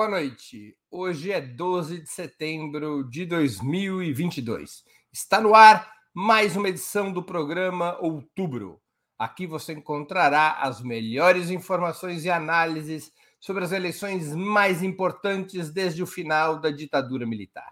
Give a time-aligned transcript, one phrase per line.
[0.00, 0.74] boa noite.
[0.90, 4.82] Hoje é 12 de setembro de 2022.
[5.12, 8.80] Está no ar mais uma edição do programa Outubro.
[9.18, 16.06] Aqui você encontrará as melhores informações e análises sobre as eleições mais importantes desde o
[16.06, 17.70] final da ditadura militar.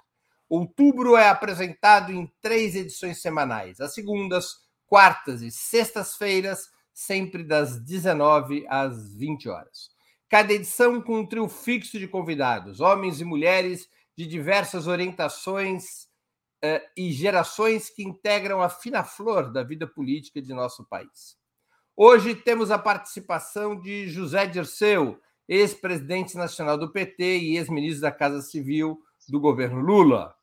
[0.50, 4.52] Outubro é apresentado em três edições semanais, às segundas,
[4.86, 9.96] quartas e sextas-feiras, sempre das 19 às 20 horas.
[10.28, 16.04] Cada edição com um trio fixo de convidados, homens e mulheres de diversas orientações
[16.62, 21.38] uh, e gerações que integram a fina flor da vida política de nosso país.
[21.96, 28.42] Hoje temos a participação de José Dirceu, ex-presidente nacional do PT e ex-ministro da Casa
[28.42, 30.34] Civil do governo Lula.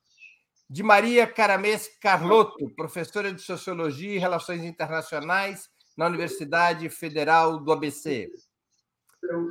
[0.68, 8.32] De Maria Caramês Carlotto, professora de Sociologia e Relações Internacionais na Universidade Federal do ABC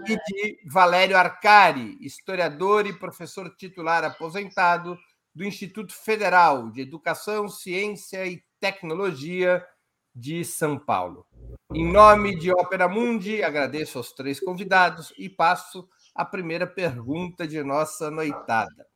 [0.06, 4.98] e de Valério Arcari, historiador e professor titular aposentado
[5.34, 9.66] do Instituto Federal de Educação, Ciência e Tecnologia
[10.14, 11.26] de São Paulo.
[11.72, 17.62] Em nome de Ópera Mundi, agradeço aos três convidados e passo a primeira pergunta de
[17.64, 18.86] nossa noitada.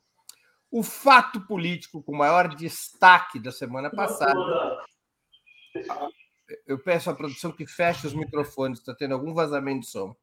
[0.70, 4.38] O fato político com maior destaque da semana passada.
[6.66, 10.14] Eu peço à produção que feche os microfones, está tendo algum vazamento de som.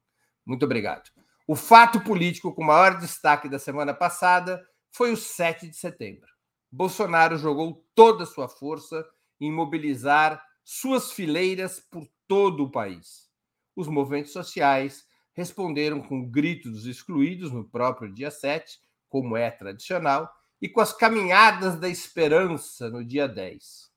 [0.45, 1.09] Muito obrigado.
[1.47, 6.27] O fato político com maior destaque da semana passada foi o 7 de setembro.
[6.71, 9.05] Bolsonaro jogou toda a sua força
[9.39, 13.29] em mobilizar suas fileiras por todo o país.
[13.75, 18.79] Os movimentos sociais responderam com o grito dos excluídos no próprio dia 7,
[19.09, 20.29] como é tradicional,
[20.61, 23.91] e com as caminhadas da esperança no dia 10.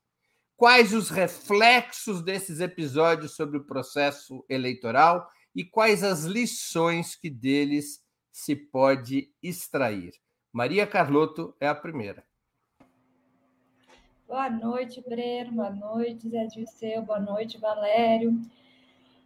[0.56, 8.00] Quais os reflexos desses episódios sobre o processo eleitoral e quais as lições que deles
[8.30, 10.12] se pode extrair.
[10.52, 12.24] Maria Carlotto é a primeira.
[14.28, 15.50] Boa noite, Breno.
[15.50, 17.02] Boa noite, Zé Dirceu.
[17.02, 18.40] Boa noite, Valério.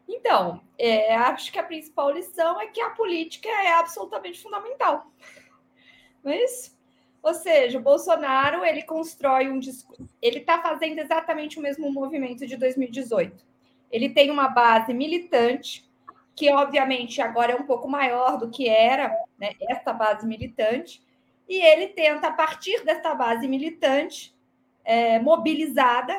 [0.09, 5.13] Então, é, acho que a principal lição é que a política é absolutamente fundamental.
[6.25, 6.75] Mas,
[7.23, 10.09] ou seja, o Bolsonaro ele constrói um discurso.
[10.23, 13.45] Ele está fazendo exatamente o mesmo movimento de 2018.
[13.91, 15.92] Ele tem uma base militante
[16.35, 21.03] que obviamente agora é um pouco maior do que era né, essa base militante,
[21.49, 24.35] e ele tenta, a partir dessa base militante
[24.85, 26.15] é, mobilizada,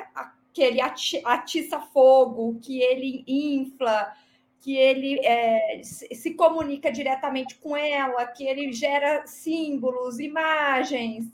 [0.54, 4.14] que ele atiça fogo, que ele infla,
[4.62, 11.26] que ele é, se comunica diretamente com ela, que ele gera símbolos, imagens,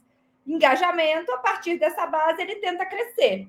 [0.47, 3.47] engajamento, a partir dessa base ele tenta crescer.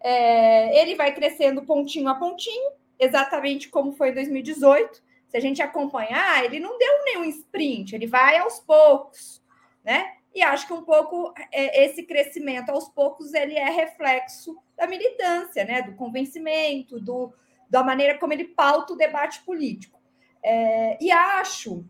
[0.00, 5.02] É, ele vai crescendo pontinho a pontinho, exatamente como foi em 2018.
[5.28, 9.42] Se a gente acompanhar, ele não deu nenhum sprint, ele vai aos poucos,
[9.84, 10.14] né?
[10.34, 15.64] E acho que um pouco é, esse crescimento aos poucos ele é reflexo da militância,
[15.64, 15.82] né?
[15.82, 17.32] Do convencimento, do,
[17.68, 19.98] da maneira como ele pauta o debate político.
[20.42, 21.84] É, e acho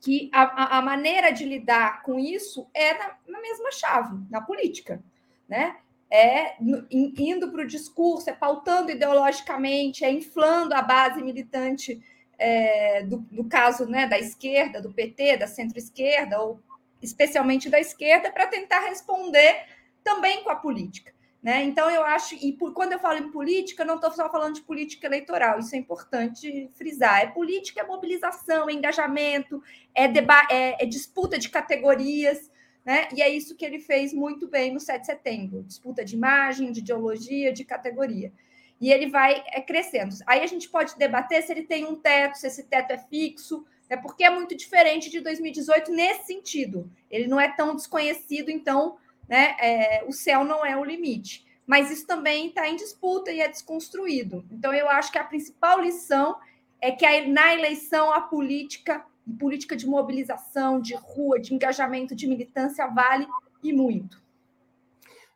[0.00, 5.02] que a, a, maneira de lidar com isso é na, na mesma chave, na política,
[5.48, 5.76] né?
[6.10, 6.56] É
[6.90, 12.02] indo para o discurso, é pautando ideologicamente, é inflando a base militante
[12.36, 16.60] é, do, do, caso né, da esquerda, do PT, da centro-esquerda, ou
[17.00, 19.64] especialmente da esquerda, para tentar responder
[20.02, 21.12] também com a política.
[21.42, 21.62] Né?
[21.64, 24.62] Então, eu acho, e por, quando eu falo em política, não estou só falando de
[24.62, 27.22] política eleitoral, isso é importante frisar.
[27.22, 29.62] É política, é mobilização, é engajamento,
[29.94, 32.50] é, é, é disputa de categorias,
[32.90, 33.06] né?
[33.14, 36.72] E é isso que ele fez muito bem no 7 de setembro: disputa de imagem,
[36.72, 38.32] de ideologia, de categoria.
[38.80, 40.12] E ele vai é, crescendo.
[40.26, 43.64] Aí a gente pode debater se ele tem um teto, se esse teto é fixo,
[43.88, 43.96] né?
[43.96, 46.90] porque é muito diferente de 2018 nesse sentido.
[47.08, 48.96] Ele não é tão desconhecido, então
[49.28, 51.46] né, é, o céu não é o limite.
[51.64, 54.44] Mas isso também está em disputa e é desconstruído.
[54.50, 56.36] Então, eu acho que a principal lição
[56.80, 59.06] é que na eleição a política
[59.38, 63.26] política de mobilização, de rua, de engajamento, de militância vale
[63.62, 64.20] e muito.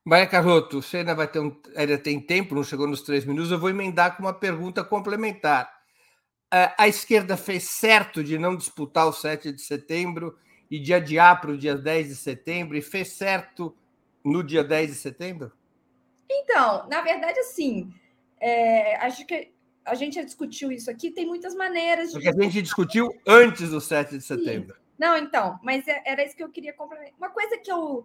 [0.05, 3.51] Maria Carroto, você ainda vai ter um, ainda tem tempo, não chegou nos três minutos,
[3.51, 5.73] eu vou emendar com uma pergunta complementar.
[6.79, 10.39] A esquerda fez certo de não disputar o 7 de setembro
[10.71, 13.77] e de adiar para o dia 10 de setembro, e fez certo
[14.25, 15.53] no dia 10 de setembro?
[16.31, 17.93] Então, na verdade, assim,
[18.39, 19.54] é, acho que
[19.85, 22.15] a gente já discutiu isso aqui, tem muitas maneiras de.
[22.15, 24.75] Porque a gente discutiu antes do 7 de setembro.
[24.75, 24.81] Sim.
[24.99, 27.15] Não, então, mas é, era isso que eu queria complementar.
[27.19, 28.05] Uma coisa que eu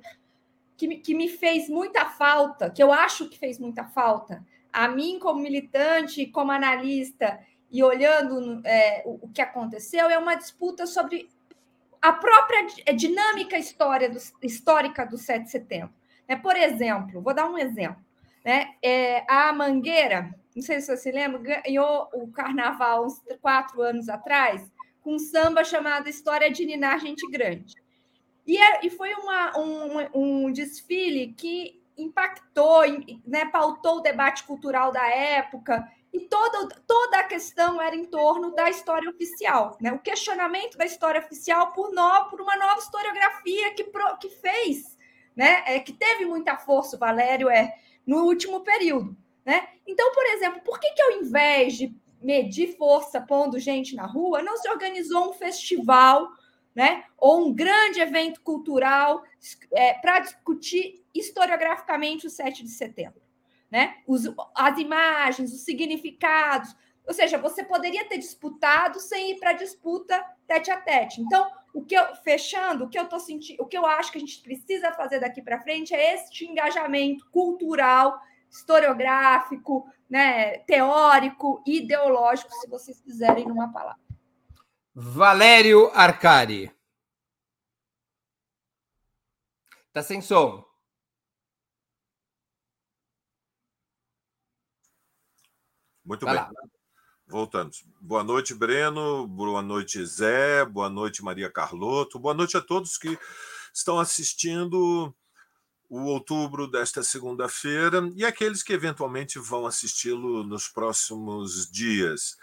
[0.76, 5.20] que, que me fez muita falta, que eu acho que fez muita falta, a mim
[5.20, 7.40] como militante, como analista,
[7.72, 11.30] e olhando é, o, o que aconteceu, é uma disputa sobre
[12.02, 15.94] a própria dinâmica história do, histórica do 7 de setembro.
[16.28, 16.36] Né?
[16.38, 18.02] Por exemplo, vou dar um exemplo.
[18.44, 18.74] Né?
[18.82, 24.10] É, a Mangueira, não sei se você se lembra, ganhou o carnaval uns quatro anos
[24.10, 24.70] atrás
[25.02, 27.76] com um samba chamado História de Ninar Gente Grande.
[28.46, 32.82] E, é, e foi uma, um, um desfile que impactou,
[33.26, 38.56] né, pautou o debate cultural da época, e toda, toda a questão era em torno
[38.56, 39.92] da história oficial, né?
[39.92, 44.98] o questionamento da história oficial por, no, por uma nova historiografia que, pro, que fez,
[45.36, 45.64] né?
[45.68, 47.76] É, que teve muita força, o Valério, é,
[48.06, 49.16] no último período.
[49.50, 49.68] Né?
[49.88, 51.92] Então, por exemplo, por que, que ao invés de
[52.22, 56.30] medir força pondo gente na rua, não se organizou um festival
[56.76, 57.04] né?
[57.18, 59.24] ou um grande evento cultural
[59.74, 63.24] é, para discutir historiograficamente o 7 de setembro?
[63.72, 63.96] Né?
[64.06, 66.76] Os, as imagens, os significados.
[67.08, 71.22] Ou seja, você poderia ter disputado sem ir para a disputa tete a tete.
[71.22, 74.20] Então, o que eu, fechando, o que eu tô sentindo, o que eu acho que
[74.20, 82.52] a gente precisa fazer daqui para frente é este engajamento cultural, historiográfico, né, teórico, ideológico,
[82.54, 84.02] se vocês quiserem numa palavra.
[84.94, 86.72] Valério Arcari.
[89.94, 90.66] Tá sem som.
[96.04, 96.44] Muito Vai bem.
[96.44, 96.52] Lá.
[97.28, 97.84] Voltamos.
[98.02, 99.28] Boa noite, Breno.
[99.28, 100.66] Boa noite, Zé.
[100.66, 102.18] Boa noite, Maria Carlotto.
[102.18, 103.18] Boa noite a todos que
[103.72, 105.16] estão assistindo
[105.90, 112.38] o outubro desta segunda-feira e aqueles que eventualmente vão assisti-lo nos próximos dias.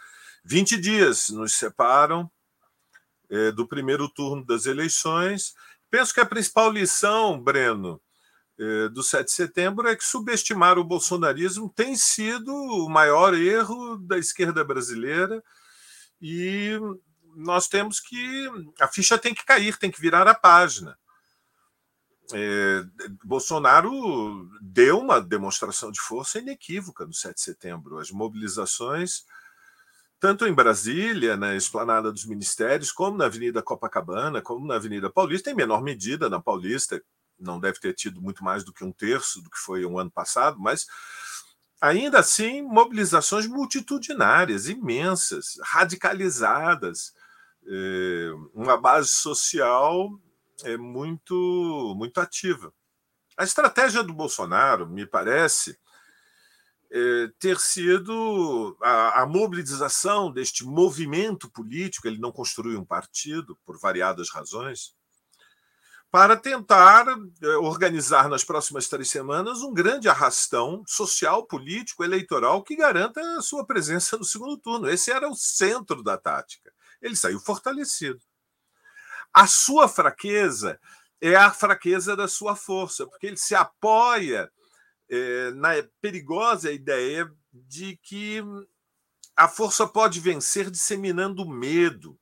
[0.45, 2.31] 20 dias nos separam
[3.31, 5.55] é, do primeiro turno das eleições.
[5.89, 8.01] Penso que a principal lição, Breno,
[8.59, 13.97] é, do 7 de setembro é que subestimar o bolsonarismo tem sido o maior erro
[13.99, 15.43] da esquerda brasileira
[16.21, 16.79] e
[17.37, 18.49] nós temos que.
[18.81, 20.99] A ficha tem que cair, tem que virar a página.
[22.33, 22.85] É,
[23.25, 27.99] Bolsonaro deu uma demonstração de força inequívoca no 7 de setembro.
[27.99, 29.25] As mobilizações,
[30.19, 35.51] tanto em Brasília, na esplanada dos ministérios, como na Avenida Copacabana, como na Avenida Paulista,
[35.51, 37.01] em menor medida na Paulista,
[37.39, 40.11] não deve ter tido muito mais do que um terço do que foi um ano
[40.11, 40.87] passado, mas
[41.81, 47.13] ainda assim, mobilizações multitudinárias, imensas, radicalizadas,
[47.69, 50.11] eh, uma base social
[50.65, 52.73] é muito, muito ativa.
[53.37, 55.79] A estratégia do Bolsonaro, me parece,
[56.91, 63.79] é ter sido a, a, mobilização deste movimento político, ele não construiu um partido, por
[63.79, 64.95] variadas razões,
[66.11, 67.07] para tentar
[67.43, 73.43] é, organizar nas próximas três semanas um grande arrastão social, político, eleitoral que garanta a
[73.43, 74.89] sua presença no segundo turno.
[74.89, 76.73] Esse era o centro da tática.
[77.03, 78.21] Ele saiu fortalecido.
[79.37, 80.81] A sua fraqueza
[81.21, 84.51] é a fraqueza da sua força, porque ele se apoia
[85.11, 88.43] é, na perigosa ideia de que
[89.37, 92.19] a força pode vencer disseminando medo.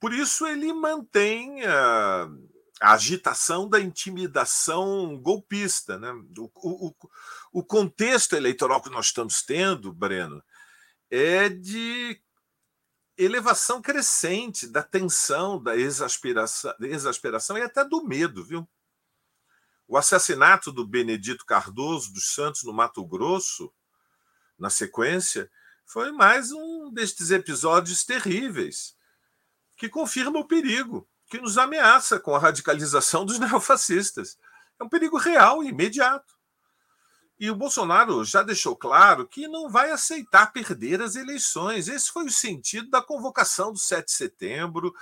[0.00, 2.28] Por isso, ele mantém a,
[2.80, 6.00] a agitação da intimidação golpista.
[6.00, 6.10] Né?
[6.36, 6.94] O, o,
[7.52, 10.42] o contexto eleitoral que nós estamos tendo, Breno,
[11.08, 12.20] é de
[13.22, 18.68] elevação crescente da tensão, da exasperação, da exasperação e até do medo, viu?
[19.86, 23.72] O assassinato do Benedito Cardoso dos Santos no Mato Grosso,
[24.58, 25.50] na sequência,
[25.84, 28.96] foi mais um destes episódios terríveis
[29.76, 34.38] que confirma o perigo que nos ameaça com a radicalização dos neofascistas.
[34.78, 36.39] É um perigo real e imediato.
[37.40, 41.88] E o Bolsonaro já deixou claro que não vai aceitar perder as eleições.
[41.88, 44.94] Esse foi o sentido da convocação do 7 de setembro,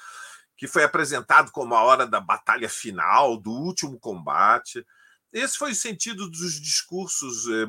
[0.56, 4.86] que foi apresentado como a hora da batalha final, do último combate.
[5.32, 7.66] Esse foi o sentido dos discursos eh,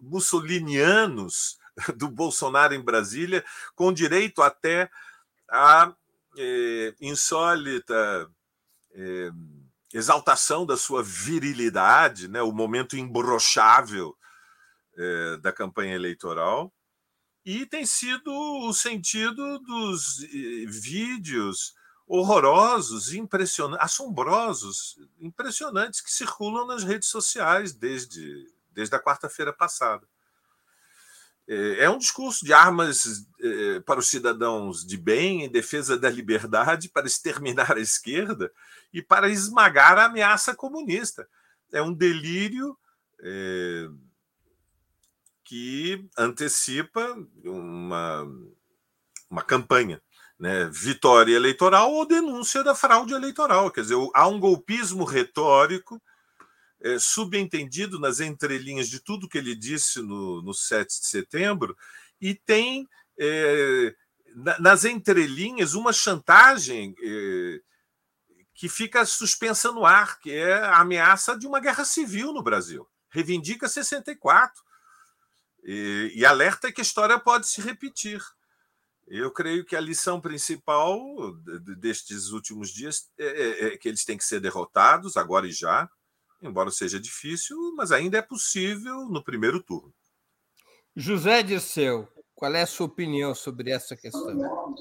[0.00, 1.58] mussolinianos
[1.94, 3.44] do Bolsonaro em Brasília,
[3.74, 4.90] com direito até
[5.50, 5.94] a
[6.38, 8.26] eh, insólita.
[8.94, 9.30] Eh,
[9.92, 14.16] exaltação da sua virilidade, né, o momento imbrochável
[14.96, 16.72] é, da campanha eleitoral,
[17.44, 20.18] e tem sido o sentido dos
[20.68, 21.74] vídeos
[22.06, 30.06] horrorosos, impressionantes, assombrosos, impressionantes que circulam nas redes sociais desde, desde a quarta-feira passada.
[31.48, 36.08] É, é um discurso de armas é, para os cidadãos de bem, em defesa da
[36.08, 38.52] liberdade, para exterminar a esquerda
[38.92, 41.28] e para esmagar a ameaça comunista.
[41.72, 42.76] É um delírio
[43.20, 43.88] é,
[45.44, 48.26] que antecipa uma,
[49.30, 50.00] uma campanha
[50.38, 53.70] né, vitória eleitoral ou denúncia da fraude eleitoral.
[53.70, 56.02] Quer dizer, há um golpismo retórico
[56.82, 61.76] é, subentendido nas entrelinhas de tudo que ele disse no, no 7 de setembro
[62.20, 63.94] e tem é,
[64.58, 67.60] nas entrelinhas uma chantagem é,
[68.54, 72.88] que fica suspensa no ar, que é a ameaça de uma guerra civil no Brasil.
[73.10, 74.62] Reivindica 64
[75.64, 78.22] e, e alerta que a história pode se repetir.
[79.06, 80.98] Eu creio que a lição principal
[81.78, 85.88] destes últimos dias é, é, é, que eles têm que ser derrotados agora e já,
[86.42, 89.92] embora seja difícil, mas ainda é possível no primeiro turno.
[90.94, 94.74] José Dirceu, qual é a sua opinião sobre essa questão?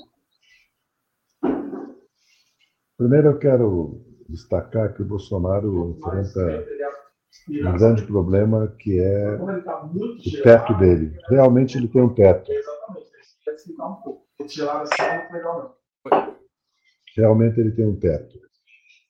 [2.98, 6.66] Primeiro, eu quero destacar que o Bolsonaro enfrenta
[7.50, 11.18] um grande problema que é o teto dele.
[11.30, 12.52] Realmente ele tem um teto.
[17.16, 18.51] Realmente ele tem um teto.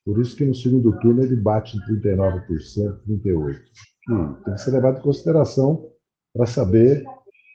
[0.05, 3.61] Por isso que no segundo turno ele bate em 39%, 38%.
[4.03, 5.91] Que tem que ser levado em consideração
[6.33, 7.03] para saber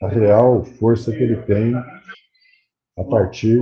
[0.01, 1.73] a real força que ele tem
[2.97, 3.59] a partir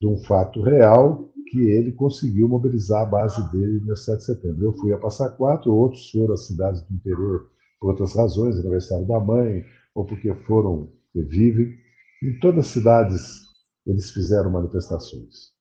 [0.00, 4.64] de um fato real que ele conseguiu mobilizar a base dele no 7 de setembro.
[4.64, 9.06] Eu fui a Passar Quatro, outros foram às cidades do interior por outras razões, aniversário
[9.06, 11.76] da mãe, ou porque foram vivem.
[12.22, 13.42] Em todas as cidades
[13.86, 15.52] eles fizeram manifestações.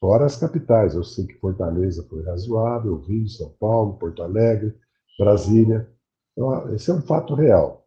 [0.00, 4.74] Fora as capitais, eu sei que Fortaleza foi razoável, Rio, São Paulo, Porto Alegre,
[5.18, 5.88] Brasília.
[6.32, 7.86] Então, esse é um fato real.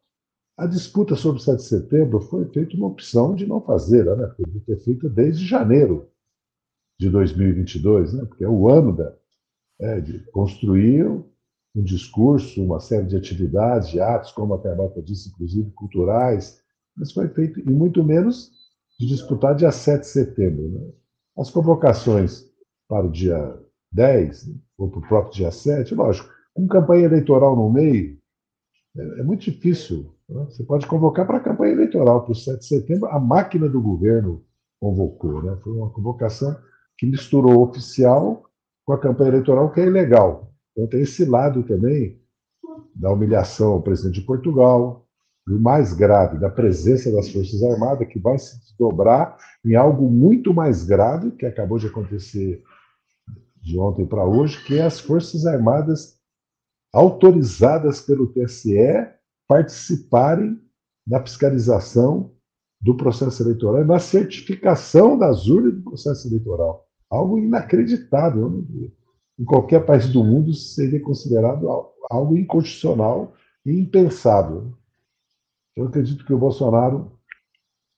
[0.56, 4.28] A disputa sobre o 7 de setembro foi feita uma opção de não fazer, né?
[4.38, 6.08] Podia ter feito desde janeiro
[7.00, 8.26] de 2022, né?
[8.26, 9.16] porque é o ano da,
[9.80, 11.06] é, de construir
[11.76, 16.62] um discurso, uma série de atividades, de atos, como a Tabata disse, inclusive culturais,
[16.96, 18.52] mas foi feito, e muito menos
[19.00, 20.70] de disputar dia 7 de setembro.
[20.70, 20.92] Né?
[21.38, 22.46] As convocações
[22.88, 23.60] para o dia
[23.92, 24.56] 10, né?
[24.78, 28.18] ou para o próprio dia 7, lógico, com campanha eleitoral no meio,
[28.96, 30.46] é, é muito difícil né?
[30.50, 33.82] Você pode convocar para a campanha eleitoral, para o 7 de setembro, a máquina do
[33.82, 34.44] governo
[34.80, 35.42] convocou.
[35.42, 35.58] Né?
[35.64, 36.56] Foi uma convocação
[36.98, 38.44] que misturou o oficial
[38.86, 40.52] com a campanha eleitoral, que é ilegal.
[40.72, 42.20] Então tem esse lado também
[42.96, 45.03] da humilhação ao presidente de Portugal,
[45.48, 50.54] o mais grave, da presença das Forças Armadas, que vai se desdobrar em algo muito
[50.54, 52.64] mais grave, que acabou de acontecer
[53.62, 56.18] de ontem para hoje, que é as Forças Armadas
[56.94, 59.08] autorizadas pelo TSE
[59.48, 60.62] participarem
[61.06, 62.32] da fiscalização
[62.82, 66.86] do processo eleitoral e na certificação das urnas do processo eleitoral.
[67.10, 68.50] Algo inacreditável.
[68.50, 68.90] Né?
[69.40, 71.68] Em qualquer país do mundo seria considerado
[72.10, 73.34] algo inconstitucional
[73.66, 74.74] e impensável.
[75.76, 77.12] Eu acredito que o Bolsonaro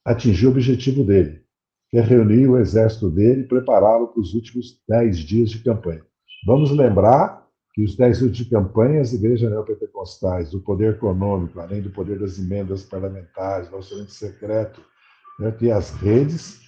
[0.06, 1.44] atingiu o objetivo dele,
[1.90, 6.04] que é reunir o exército dele e prepará-lo para os últimos dez dias de campanha.
[6.46, 11.82] Vamos lembrar que os dez anos de campanha, as igrejas neopentecostais, o poder econômico, além
[11.82, 14.82] do poder das emendas parlamentares, do orçamento secreto,
[15.40, 16.62] né, que as redes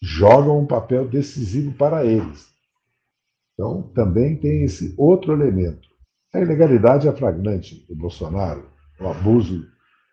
[0.00, 2.48] jogam um papel decisivo para eles.
[3.52, 5.88] Então, também tem esse outro elemento.
[6.32, 9.66] A ilegalidade é flagrante do Bolsonaro, o abuso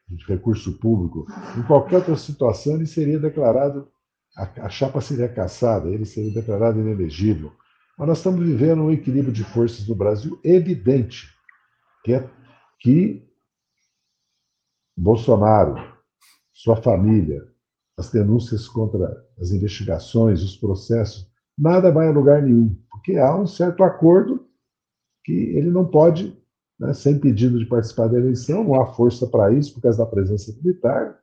[0.08, 1.26] de recurso público.
[1.58, 3.88] Em qualquer outra situação, ele seria declarado,
[4.38, 7.52] a, a chapa seria caçada, ele seria declarado inelegível.
[7.98, 11.34] Mas nós estamos vivendo um equilíbrio de forças no Brasil evidente,
[12.04, 12.30] que é
[12.80, 13.26] que
[14.98, 15.76] Bolsonaro,
[16.54, 17.46] sua família,
[17.98, 23.48] as denúncias contra as investigações, os processos, nada vai a lugar nenhum, porque há um
[23.48, 24.46] certo acordo
[25.24, 26.38] que ele não pode
[26.80, 30.06] né, ser impedido de participar da eleição, não há força para isso por causa da
[30.06, 31.20] presença militar,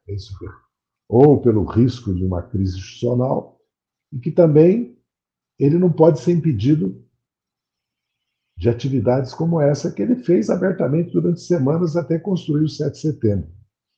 [1.08, 3.60] ou pelo risco de uma crise institucional,
[4.12, 4.98] e que também
[5.58, 7.04] ele não pode ser impedido
[8.56, 12.98] de atividades como essa que ele fez abertamente durante semanas até construir o 7 de
[12.98, 13.50] setembro.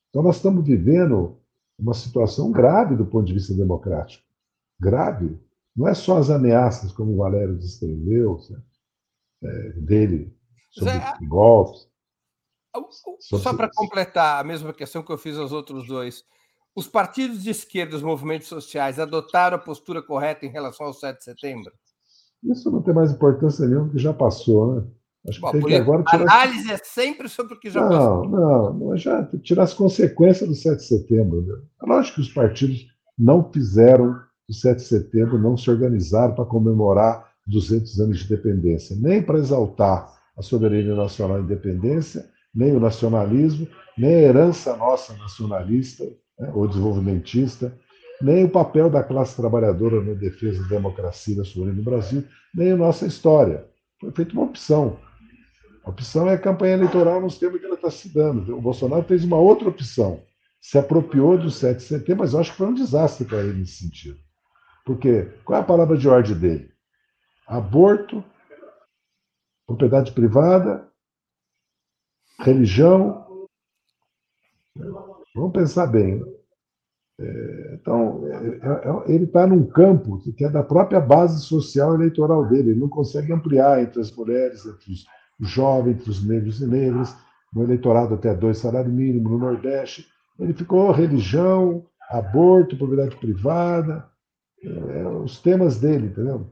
[0.09, 1.39] Então, nós estamos vivendo
[1.79, 4.25] uma situação grave do ponto de vista democrático.
[4.81, 5.39] Grave.
[5.77, 8.39] Não é só as ameaças, como o Valério descreveu,
[9.43, 10.33] é, dele
[10.75, 11.89] sobre Zé, golpes.
[13.21, 16.25] Só para completar a mesma questão que eu fiz aos outros dois.
[16.75, 21.19] Os partidos de esquerda, os movimentos sociais, adotaram a postura correta em relação ao 7
[21.19, 21.73] de setembro?
[22.43, 24.87] Isso não tem mais importância nenhuma, porque já passou, né?
[25.29, 26.29] Acho que Bom, tem que agora tirar...
[26.29, 28.29] A análise é sempre sobre o que já não, passou.
[28.29, 31.43] Não, não, já tirar as consequências do 7 de setembro.
[31.43, 31.55] Né?
[31.83, 36.45] É lógico que os partidos não fizeram o 7 de setembro, não se organizaram para
[36.45, 42.81] comemorar 200 anos de independência, nem para exaltar a soberania nacional e independência, nem o
[42.81, 46.05] nacionalismo, nem a herança nossa nacionalista,
[46.39, 47.77] né, ou desenvolvimentista,
[48.21, 52.25] nem o papel da classe trabalhadora na defesa da democracia e da soberania do Brasil,
[52.55, 53.67] nem a nossa história.
[54.01, 54.99] Foi feita uma opção.
[55.85, 58.57] A opção é a campanha eleitoral nos termos que ela está se dando.
[58.57, 60.23] O Bolsonaro fez uma outra opção.
[60.61, 63.59] Se apropriou do 7 de setembro, mas eu acho que foi um desastre para ele
[63.59, 64.19] nesse sentido.
[64.85, 66.71] Porque qual é a palavra de ordem dele?
[67.47, 68.25] Aborto,
[69.67, 70.89] propriedade privada,
[72.41, 73.27] religião.
[75.35, 76.23] Vamos pensar bem.
[77.19, 82.47] É, então, é, é, ele está num campo que é da própria base social eleitoral
[82.49, 82.71] dele.
[82.71, 84.93] Ele não consegue ampliar entre as mulheres, entre
[85.41, 87.17] os jovens, entre os negros e negras,
[87.53, 90.07] no eleitorado até dois salários mínimos no Nordeste.
[90.39, 94.09] Ele ficou religião, aborto, propriedade privada,
[95.23, 96.51] os temas dele, entendeu?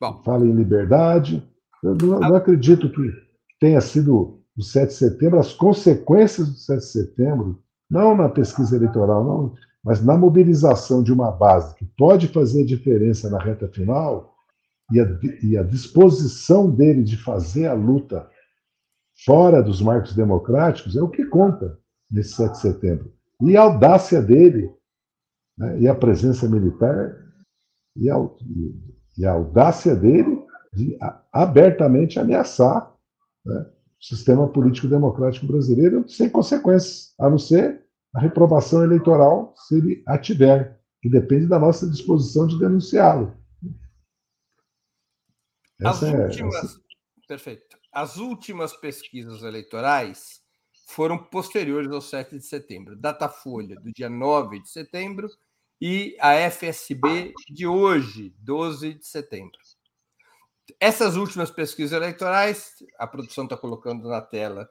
[0.00, 0.22] Bom.
[0.24, 1.48] Fala em liberdade.
[1.82, 3.10] Eu não, não acredito que
[3.58, 8.76] tenha sido o 7 de setembro, as consequências do 7 de setembro, não na pesquisa
[8.76, 14.34] eleitoral, não, mas na mobilização de uma base que pode fazer diferença na reta final
[14.92, 18.28] e a, e a disposição dele de fazer a luta
[19.24, 21.78] fora dos marcos democráticos é o que conta
[22.10, 23.12] nesse 7 de setembro.
[23.42, 24.70] E a audácia dele,
[25.56, 27.16] né, e a presença militar,
[27.96, 28.16] e a,
[29.16, 30.96] e a audácia dele de
[31.32, 32.94] abertamente ameaçar
[33.44, 33.66] né,
[34.00, 37.84] o sistema político democrático brasileiro sem consequências, a não ser
[38.14, 43.36] a reprovação eleitoral, se ele a tiver, que depende da nossa disposição de denunciá-lo.
[45.82, 46.80] As é, últimas, essa...
[47.26, 47.78] perfeito.
[47.92, 50.40] As últimas pesquisas eleitorais
[50.88, 52.96] foram posteriores ao 7 de setembro.
[52.96, 55.28] Datafolha, do dia 9 de setembro,
[55.80, 59.58] e a FSB de hoje, 12 de setembro.
[60.78, 64.68] Essas últimas pesquisas eleitorais, a produção está colocando na tela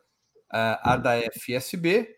[0.50, 2.16] a, a da FSB,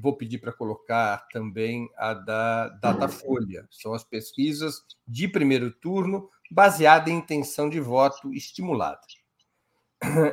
[0.00, 3.66] vou pedir para colocar também a da Datafolha.
[3.70, 9.00] São as pesquisas de primeiro turno baseadas em intenção de voto estimulada.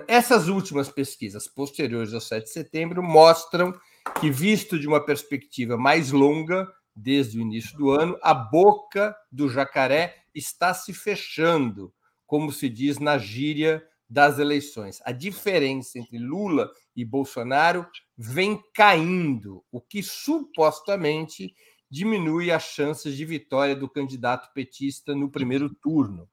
[0.08, 3.73] Essas últimas pesquisas posteriores ao 7 de setembro mostram
[4.19, 9.49] que, visto de uma perspectiva mais longa, desde o início do ano, a boca do
[9.49, 11.93] jacaré está se fechando,
[12.29, 15.01] como se diz na gíria das eleições.
[15.03, 21.55] A diferença entre Lula e Bolsonaro vem caindo, o que supostamente
[21.89, 26.29] diminui as chances de vitória do candidato petista no primeiro turno.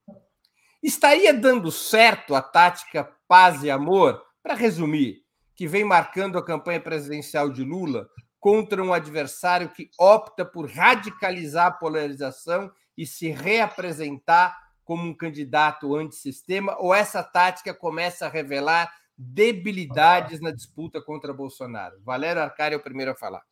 [0.82, 5.22] Estaria dando certo a tática paz e amor, para resumir,
[5.54, 8.06] que vem marcando a campanha presidencial de Lula
[8.38, 15.96] contra um adversário que opta por radicalizar a polarização e se reapresentar como um candidato
[15.96, 22.00] antissistema, ou essa tática começa a revelar debilidades na disputa contra Bolsonaro?
[22.02, 23.44] Valério Arcari é o primeiro a falar.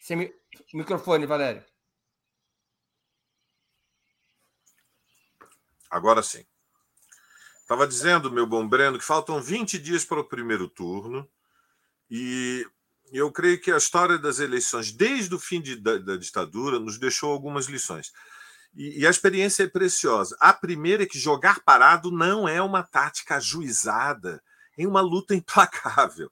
[0.00, 0.32] Sem
[0.72, 1.62] microfone, Valério.
[5.90, 6.46] Agora sim.
[7.60, 11.28] Estava dizendo, meu bom Breno, que faltam 20 dias para o primeiro turno
[12.10, 12.66] e
[13.12, 16.98] eu creio que a história das eleições, desde o fim de, da, da, ditadura, nos
[16.98, 18.12] deixou algumas lições.
[18.74, 20.36] E, e, a experiência é preciosa.
[20.40, 24.42] A primeira é que jogar parado não é uma tática ajuizada
[24.76, 26.30] em uma luta implacável.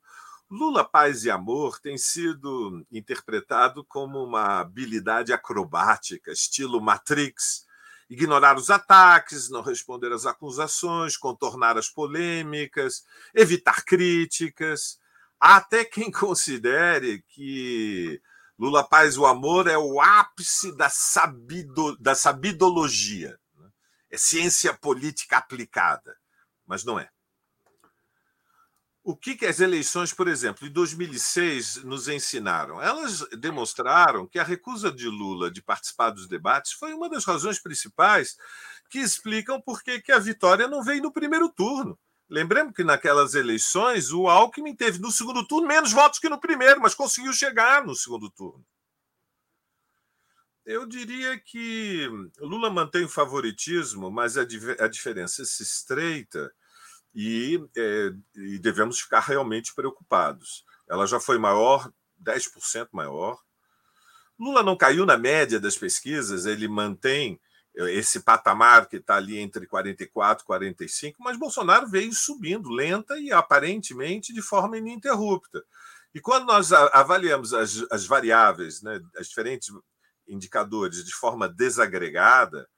[0.50, 7.66] Lula, Paz e Amor tem sido interpretado como uma habilidade acrobática, estilo Matrix,
[8.10, 14.98] ignorar os ataques, não responder às acusações, contornar as polêmicas, evitar críticas.
[15.46, 18.18] Há até quem considere que
[18.58, 23.38] Lula Paz o Amor é o ápice da, sabido, da sabidologia.
[23.54, 23.68] Né?
[24.10, 26.16] É ciência política aplicada,
[26.66, 27.10] mas não é.
[29.02, 32.80] O que, que as eleições, por exemplo, de 2006 nos ensinaram?
[32.80, 37.60] Elas demonstraram que a recusa de Lula de participar dos debates foi uma das razões
[37.60, 38.34] principais
[38.88, 41.98] que explicam por que, que a vitória não veio no primeiro turno.
[42.28, 46.80] Lembremos que naquelas eleições o Alckmin teve no segundo turno menos votos que no primeiro,
[46.80, 48.64] mas conseguiu chegar no segundo turno.
[50.64, 52.08] Eu diria que
[52.38, 54.42] Lula mantém o favoritismo, mas a,
[54.80, 56.50] a diferença se estreita
[57.14, 60.64] e, é, e devemos ficar realmente preocupados.
[60.88, 63.38] Ela já foi maior, 10% maior.
[64.38, 67.38] Lula não caiu na média das pesquisas, ele mantém
[67.76, 73.32] esse patamar que está ali entre 44 e 45, mas Bolsonaro veio subindo lenta e
[73.32, 75.64] aparentemente de forma ininterrupta.
[76.14, 79.68] E quando nós avaliamos as, as variáveis, né, as diferentes
[80.28, 82.68] indicadores de forma desagregada,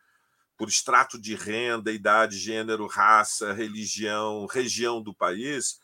[0.56, 5.78] por extrato de renda, idade, gênero, raça, religião, região do país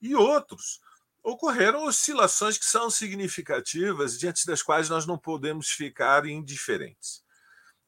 [0.00, 0.80] e outros.
[1.22, 7.23] ocorreram oscilações que são significativas, diante das quais nós não podemos ficar indiferentes.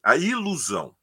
[0.06, 0.96] A ilusão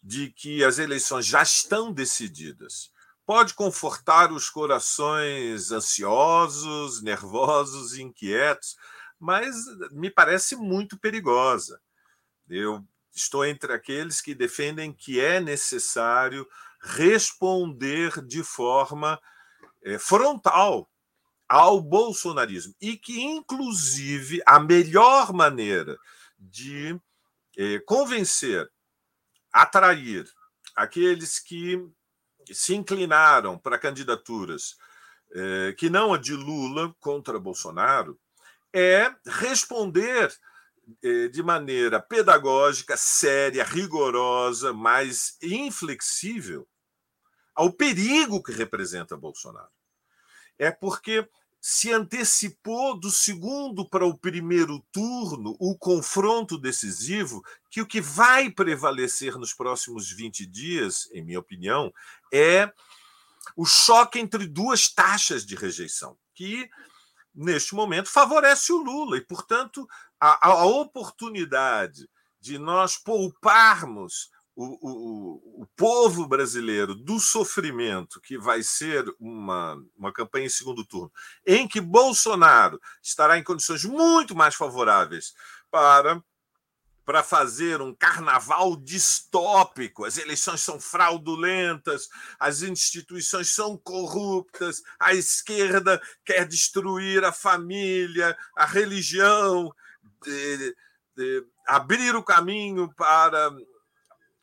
[0.00, 2.92] de que as eleições já estão decididas
[3.26, 8.76] pode confortar os corações ansiosos, nervosos inquietos,
[9.18, 9.56] mas
[9.90, 11.80] me parece muito perigosa.
[12.48, 16.46] Eu estou entre aqueles que defendem que é necessário
[16.80, 19.20] responder de forma
[19.82, 20.88] eh, frontal
[21.48, 25.98] ao bolsonarismo e que, inclusive, a melhor maneira
[26.38, 26.96] de
[27.56, 28.70] eh, convencer,
[29.52, 30.26] atrair
[30.74, 31.78] aqueles que
[32.50, 34.76] se inclinaram para candidaturas
[35.34, 38.18] eh, que não a de Lula contra Bolsonaro
[38.72, 40.34] é responder
[41.02, 46.66] eh, de maneira pedagógica, séria, rigorosa, mas inflexível
[47.54, 49.70] ao perigo que representa Bolsonaro.
[50.58, 51.28] É porque
[51.64, 58.50] se antecipou do segundo para o primeiro turno o confronto decisivo, que o que vai
[58.50, 61.94] prevalecer nos próximos 20 dias, em minha opinião,
[62.34, 62.68] é
[63.56, 66.68] o choque entre duas taxas de rejeição, que
[67.32, 69.16] neste momento favorece o Lula.
[69.16, 78.20] E, portanto, a, a oportunidade de nós pouparmos o, o, o, povo brasileiro do sofrimento
[78.20, 81.12] que vai ser uma, uma campanha em segundo turno,
[81.46, 85.34] em que Bolsonaro estará em condições muito mais favoráveis
[85.70, 86.22] para
[87.04, 90.04] para fazer um carnaval distópico.
[90.04, 98.64] As eleições são fraudulentas, as instituições são corruptas, a esquerda quer destruir a família, a
[98.64, 99.74] religião,
[100.24, 100.76] de,
[101.16, 103.50] de abrir o caminho para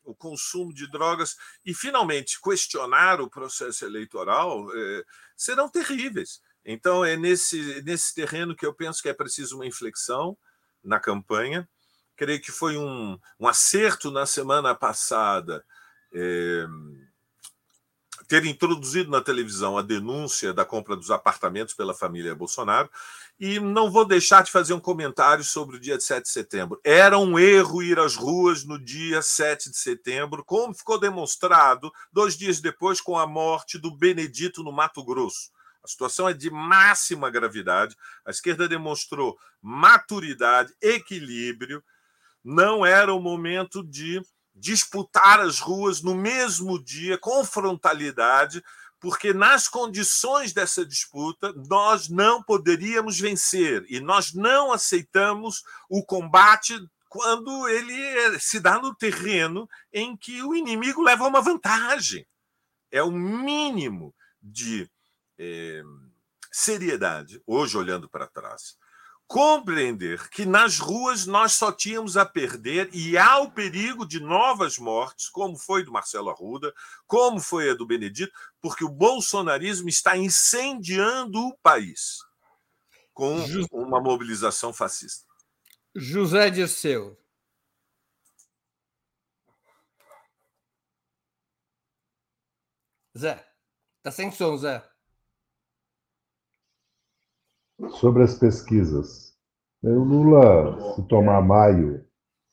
[0.10, 5.04] o consumo de drogas e, finalmente, questionar o processo eleitoral é,
[5.36, 6.42] serão terríveis.
[6.66, 10.38] Então, é nesse, nesse terreno que eu penso que é preciso uma inflexão
[10.84, 11.68] na campanha
[12.20, 15.64] creio que foi um, um acerto na semana passada
[16.14, 16.66] é,
[18.30, 22.88] ter introduzido na televisão a denúncia da compra dos apartamentos pela família Bolsonaro.
[23.40, 26.80] E não vou deixar de fazer um comentário sobre o dia de 7 de setembro.
[26.84, 32.38] Era um erro ir às ruas no dia 7 de setembro, como ficou demonstrado dois
[32.38, 35.50] dias depois com a morte do Benedito no Mato Grosso.
[35.84, 37.96] A situação é de máxima gravidade.
[38.24, 41.84] A esquerda demonstrou maturidade, equilíbrio
[42.44, 44.22] não era o momento de
[44.60, 48.64] disputar as ruas no mesmo dia, com frontalidade,
[49.00, 56.78] porque nas condições dessa disputa nós não poderíamos vencer e nós não aceitamos o combate
[57.08, 62.28] quando ele se dá no terreno em que o inimigo leva uma vantagem.
[62.92, 64.90] É o mínimo de
[65.38, 65.82] eh,
[66.52, 68.78] seriedade, hoje olhando para trás
[69.30, 74.80] compreender que nas ruas nós só tínhamos a perder e há o perigo de novas
[74.80, 76.74] mortes, como foi do Marcelo Arruda,
[77.06, 82.18] como foi a do Benedito, porque o bolsonarismo está incendiando o país
[83.14, 83.38] com
[83.72, 85.28] uma mobilização fascista.
[85.94, 87.16] José Dirceu.
[93.16, 93.48] Zé,
[94.02, 94.89] tá sem som, Zé
[98.00, 99.38] sobre as pesquisas.
[99.82, 102.06] O Lula, se tomar maio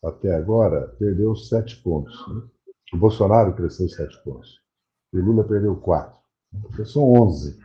[0.04, 2.14] até agora, perdeu sete pontos.
[2.28, 2.42] Né?
[2.92, 4.60] O Bolsonaro cresceu sete pontos.
[5.12, 6.16] E o Lula perdeu quatro.
[6.54, 7.58] Então, são 11.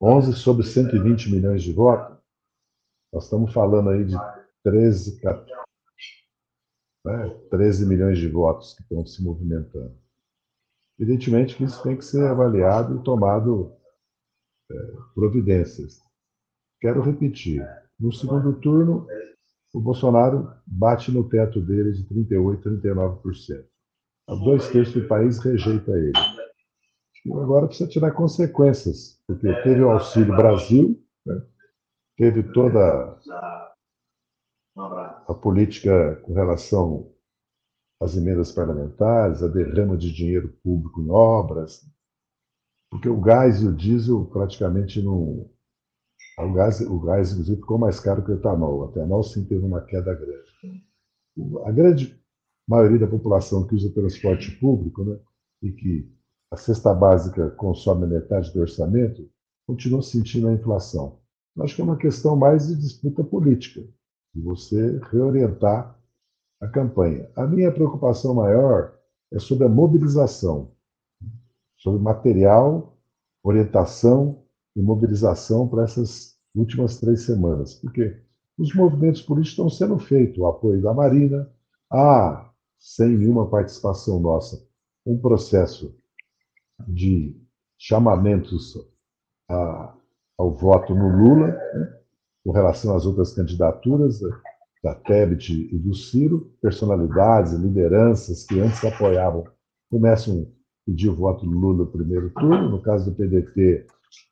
[0.00, 2.16] 11 sobre 120 milhões de votos.
[3.12, 4.16] Nós estamos falando aí de
[4.64, 5.52] 13, 14,
[7.04, 7.28] né?
[7.50, 9.96] 13 milhões de votos que estão se movimentando.
[10.98, 13.76] Evidentemente que isso tem que ser avaliado e tomado
[14.70, 14.74] é,
[15.14, 16.00] providências.
[16.82, 17.64] Quero repetir:
[17.98, 19.06] no segundo turno,
[19.72, 23.64] o Bolsonaro bate no teto dele de 38%, 39%.
[24.44, 26.12] Dois terços do país rejeita ele.
[27.24, 31.40] E agora precisa tirar consequências, porque teve o Auxílio Brasil, né?
[32.16, 33.16] teve toda
[34.76, 37.12] a política com relação
[38.00, 41.88] às emendas parlamentares, a derrama de dinheiro público em obras,
[42.90, 45.48] porque o gás e o diesel praticamente não,
[46.38, 48.80] o gás, o gás, inclusive, ficou mais caro que o etanol.
[48.80, 50.86] O etanol, sim, teve uma queda grande.
[51.64, 52.20] A grande
[52.66, 55.18] maioria da população que usa transporte público, né,
[55.62, 56.10] e que
[56.50, 59.28] a cesta básica consome metade do orçamento,
[59.66, 61.18] continua sentindo a inflação.
[61.56, 63.82] Eu acho que é uma questão mais de disputa política,
[64.34, 65.98] de você reorientar
[66.60, 67.30] a campanha.
[67.36, 68.96] A minha preocupação maior
[69.32, 70.72] é sobre a mobilização,
[71.76, 72.96] sobre material,
[73.42, 74.44] orientação
[74.76, 77.74] em mobilização para essas últimas três semanas.
[77.74, 78.16] Porque
[78.58, 81.50] os movimentos políticos estão sendo feitos, o apoio da Marina,
[81.90, 84.66] há, sem nenhuma participação nossa,
[85.06, 85.94] um processo
[86.86, 87.36] de
[87.78, 88.76] chamamentos
[89.48, 89.94] a,
[90.38, 91.98] ao voto no Lula, né,
[92.44, 94.20] com relação às outras candidaturas,
[94.82, 99.44] da Tebet e do Ciro, personalidades, lideranças que antes apoiavam,
[99.88, 100.46] começam a
[100.86, 102.68] pedir o voto do Lula no primeiro turno.
[102.68, 103.86] No caso do PDT,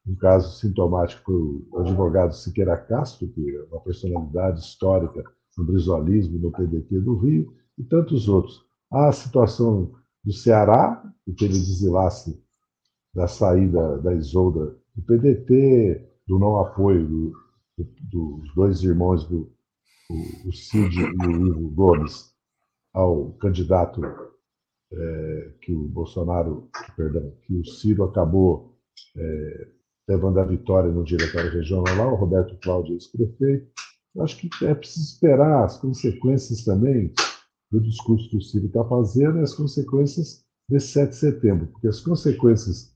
[0.06, 1.34] um caso sintomático foi
[1.70, 5.22] o advogado Siqueira Castro, que é uma personalidade histórica
[5.56, 8.64] no brisolismo no PDT do Rio, e tantos outros.
[8.90, 9.92] A situação
[10.24, 12.42] do Ceará, o que ele desenlace
[13.14, 17.32] da saída da Isolda do PDT, do não apoio do,
[17.78, 19.50] do, dos dois irmãos do
[20.10, 22.34] o, o Cid e o Ivo Gomes
[22.92, 24.02] ao candidato
[24.92, 28.69] é, que o Bolsonaro, perdão, que o Ciro acabou
[29.16, 29.68] é,
[30.08, 33.70] levando a vitória no diretório regional lá, o Roberto Cláudio, ex-prefeito.
[34.20, 37.12] Acho que é preciso esperar as consequências também
[37.70, 41.86] do discurso que o Ciro está fazendo e as consequências desse 7 de setembro, porque
[41.86, 42.94] as consequências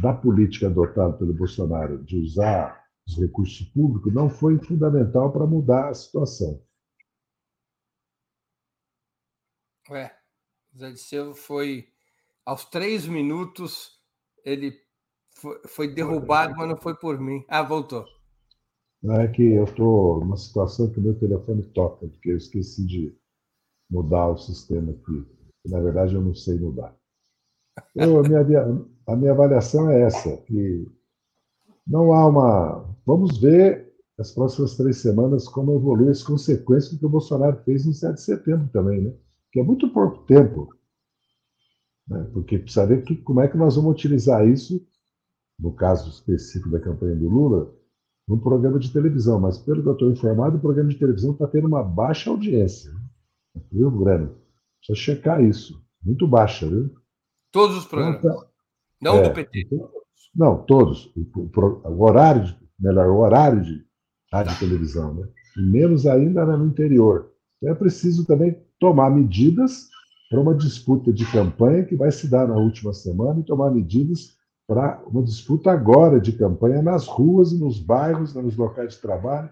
[0.00, 5.90] da política adotada pelo Bolsonaro de usar os recursos públicos não foi fundamental para mudar
[5.90, 6.62] a situação.
[9.90, 10.10] É,
[10.76, 11.88] Zé Disseu foi
[12.46, 14.00] aos três minutos
[14.44, 14.83] ele
[15.44, 17.44] foi, foi derrubado, mas não foi por mim.
[17.48, 18.06] Ah, voltou.
[19.02, 23.14] Não é que eu estou numa situação que meu telefone toca, porque eu esqueci de
[23.90, 25.26] mudar o sistema aqui.
[25.66, 26.96] Na verdade, eu não sei mudar.
[27.94, 28.40] Eu, a, minha,
[29.06, 30.90] a minha avaliação é essa, que
[31.86, 32.96] não há uma.
[33.04, 37.84] Vamos ver as próximas três semanas como evolui as consequências do que o Bolsonaro fez
[37.84, 39.12] no 7 de setembro também, né?
[39.52, 40.74] Que é muito pouco tempo.
[42.08, 42.26] Né?
[42.32, 44.86] Porque precisa ver que, como é que nós vamos utilizar isso,
[45.58, 47.72] no caso específico da campanha do Lula,
[48.26, 49.38] num programa de televisão.
[49.40, 52.92] Mas, pelo que eu estou informado, o programa de televisão está tendo uma baixa audiência.
[53.70, 54.36] Viu, Breno?
[54.78, 55.82] Precisa checar isso.
[56.02, 56.90] Muito baixa, viu?
[57.52, 58.18] Todos os programas.
[58.18, 58.44] Então,
[59.00, 59.60] não é, do PT.
[59.66, 59.90] Então,
[60.34, 61.12] não, todos.
[61.16, 61.50] O,
[61.88, 63.84] o, horário, de, melhor, o horário de
[64.32, 65.28] rádio e televisão, né?
[65.56, 67.30] E menos ainda né, no interior.
[67.58, 69.88] Então é preciso também tomar medidas
[70.28, 74.36] para uma disputa de campanha que vai se dar na última semana e tomar medidas
[74.66, 79.50] para uma disputa agora de campanha nas ruas nos bairros, né, nos locais de trabalho.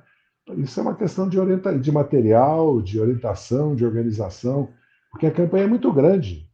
[0.57, 4.69] Isso é uma questão de, orienta de material, de orientação, de organização,
[5.11, 6.51] porque a campanha é muito grande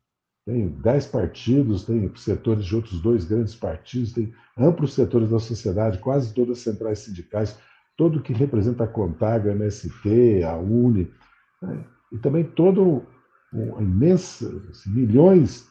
[0.49, 5.99] tem dez partidos, tem setores de outros dois grandes partidos, tem amplos setores da sociedade,
[5.99, 7.59] quase todas as centrais sindicais,
[7.99, 11.13] todo que representa a Contag, a MST, a UNE,
[11.61, 11.85] né?
[12.11, 13.05] e também todo
[13.53, 15.69] uma imensa, assim, milhões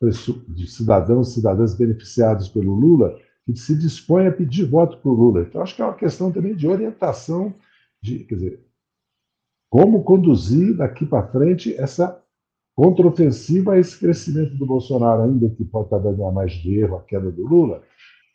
[0.00, 3.18] de, de cidadãos e cidadãs beneficiados pelo Lula
[3.52, 5.42] que se dispõem a pedir voto para o Lula.
[5.42, 7.54] Então, acho que é uma questão também de orientação,
[8.02, 8.66] de, quer dizer,
[9.70, 12.22] como conduzir daqui para frente essa
[12.74, 17.02] contraofensiva a esse crescimento do Bolsonaro, ainda que pode estar dando mais de erro a
[17.02, 17.82] queda do Lula,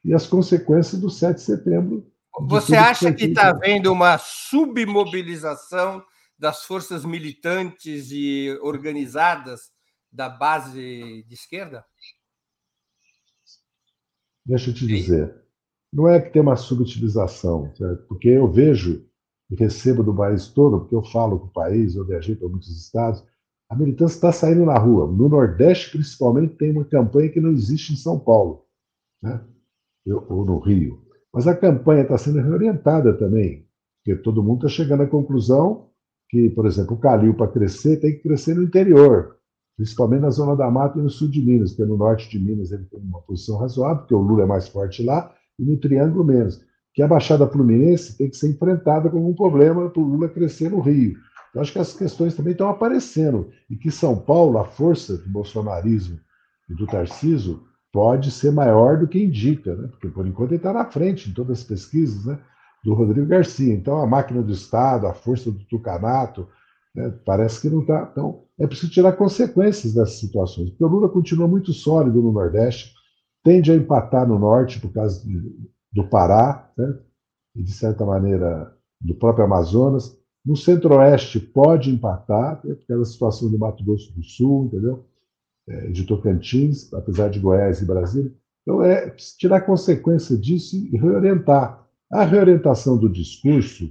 [0.04, 2.06] e as consequências do 7 de setembro.
[2.48, 6.04] Você acha que está havendo uma submobilização
[6.38, 9.73] das forças militantes e organizadas
[10.14, 11.84] da base de esquerda?
[14.46, 15.36] Deixa eu te dizer,
[15.92, 18.06] não é que tem uma subutilização, certo?
[18.08, 19.06] porque eu vejo
[19.50, 22.70] e recebo do país todo, porque eu falo com o país, eu viajei para muitos
[22.70, 23.24] estados,
[23.70, 25.08] a militância está saindo na rua.
[25.08, 28.66] No Nordeste, principalmente, tem uma campanha que não existe em São Paulo,
[29.22, 29.44] né?
[30.06, 31.02] ou no Rio.
[31.34, 35.90] Mas a campanha está sendo reorientada também, porque todo mundo está chegando à conclusão
[36.30, 39.40] que, por exemplo, o Calil, para crescer, tem que crescer no interior,
[39.76, 42.72] principalmente na zona da mata e no sul de Minas, porque no norte de Minas
[42.72, 46.24] ele tem uma posição razoável, porque o Lula é mais forte lá, e no Triângulo
[46.24, 46.62] menos.
[46.94, 50.70] Que a Baixada Fluminense tem que ser enfrentada como um problema para o Lula crescer
[50.70, 51.16] no Rio.
[51.54, 55.30] Eu acho que as questões também estão aparecendo e que São Paulo, a força do
[55.30, 56.20] bolsonarismo
[56.70, 59.88] e do Tarciso, pode ser maior do que indica, né?
[59.88, 62.40] porque por enquanto ele está na frente em todas as pesquisas né?
[62.84, 63.74] do Rodrigo Garcia.
[63.74, 66.48] Então a máquina do Estado, a força do tucanato,
[66.96, 67.14] né?
[67.26, 68.10] parece que não está.
[68.12, 72.94] Então é preciso tirar consequências dessas situações, porque o Lula continua muito sólido no Nordeste,
[73.44, 75.40] tende a empatar no Norte por causa de,
[75.92, 77.00] do Pará, né?
[77.56, 80.18] e de certa maneira do próprio Amazonas.
[80.46, 85.06] No centro-oeste pode empatar, né, pela situação do Mato Grosso do Sul, entendeu?
[85.68, 88.34] É, de Tocantins, apesar de Goiás e Brasília.
[88.62, 91.86] Então, é tirar consequência disso e reorientar.
[92.12, 93.90] A reorientação do discurso,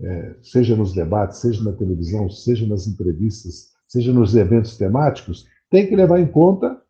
[0.00, 5.86] é, seja nos debates, seja na televisão, seja nas entrevistas, seja nos eventos temáticos, tem
[5.86, 6.80] que levar em conta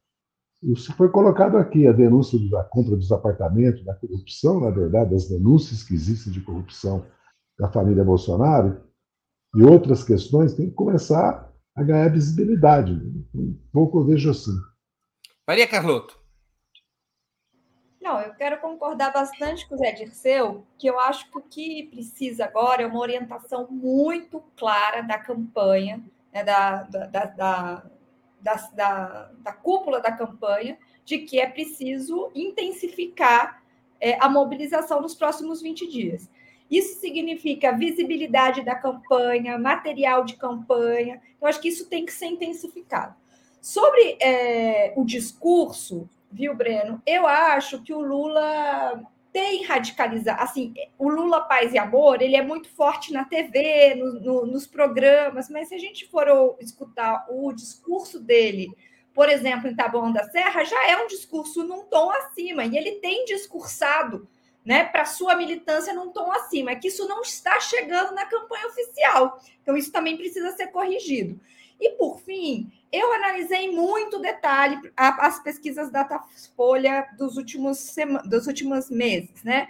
[0.63, 5.29] Isso foi colocado aqui, a denúncia da compra dos apartamentos, da corrupção, na verdade, das
[5.29, 7.07] denúncias que existem de corrupção
[7.59, 8.81] da família Bolsonaro
[9.55, 12.93] e outras questões, tem que começar a ganhar visibilidade.
[13.35, 14.53] Um pouco eu vejo assim.
[15.47, 16.26] Maria Carlotto.
[18.07, 21.89] Não, eu quero concordar bastante com o Zé Dirceu, que eu acho que o que
[21.91, 26.01] precisa agora é uma orientação muito clara da campanha,
[26.33, 27.83] né, da, da, da,
[28.41, 33.61] da, da, cúpula da campanha, de que é preciso intensificar
[34.01, 36.31] é, a mobilização nos próximos 20 dias.
[36.71, 41.21] Isso significa visibilidade da campanha, material de campanha.
[41.41, 43.17] Eu acho que isso tem que ser intensificado.
[43.61, 47.03] Sobre é, o discurso, viu, Breno?
[47.07, 50.43] Eu acho que o Lula tem radicalizado.
[50.43, 54.67] Assim, o Lula Paz e Amor, ele é muito forte na TV, no, no, nos
[54.67, 58.71] programas, mas se a gente for escutar o discurso dele,
[59.13, 62.93] por exemplo, em Taboão da Serra, já é um discurso num tom acima, e ele
[62.93, 64.27] tem discursado
[64.65, 68.67] né, para sua militância num tom acima, é que isso não está chegando na campanha
[68.67, 69.41] oficial.
[69.63, 71.39] Então, isso também precisa ser corrigido.
[71.81, 79.43] E, por fim, eu analisei muito detalhe as pesquisas Datafolha dos últimos, dos últimos meses,
[79.45, 79.69] né?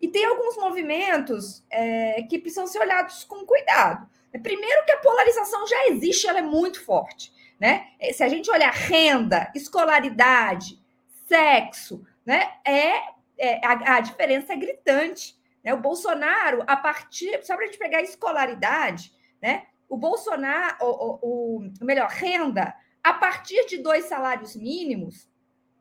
[0.00, 4.06] E tem alguns movimentos é, que precisam ser olhados com cuidado.
[4.42, 7.86] Primeiro que a polarização já existe, ela é muito forte, né?
[8.12, 10.78] Se a gente olhar renda, escolaridade,
[11.26, 12.52] sexo, né?
[12.64, 15.36] É, é a, a, diferença é gritante.
[15.62, 15.72] Né?
[15.72, 19.66] O Bolsonaro, a partir, só para a gente pegar a escolaridade, né?
[19.88, 25.28] O Bolsonaro, o, o, melhor, renda, a partir de dois salários mínimos,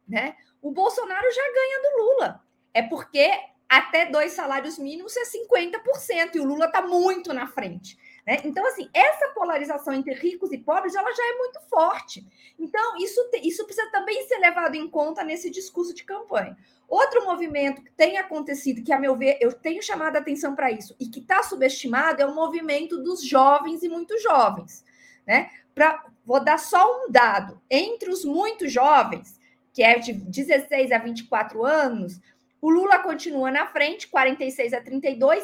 [0.08, 0.36] né?
[0.62, 2.44] O Bolsonaro já ganha do Lula.
[2.74, 3.32] É porque
[3.68, 7.98] até dois salários mínimos é 50%, e o Lula está muito na frente.
[8.26, 8.38] Né?
[8.46, 12.26] Então, assim, essa polarização entre ricos e pobres ela já é muito forte.
[12.58, 16.58] Então, isso, isso precisa também ser levado em conta nesse discurso de campanha.
[16.88, 20.72] Outro movimento que tem acontecido, que, a meu ver, eu tenho chamado a atenção para
[20.72, 24.86] isso, e que está subestimado, é o movimento dos jovens e muito jovens.
[25.26, 25.50] Né?
[25.74, 27.60] Pra, vou dar só um dado.
[27.70, 29.40] Entre os muito jovens,
[29.74, 32.22] que é de 16 a 24 anos,
[32.62, 35.44] o Lula continua na frente, 46 a 32,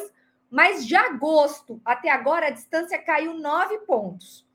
[0.50, 4.46] mas de agosto até agora a distância caiu 9 pontos.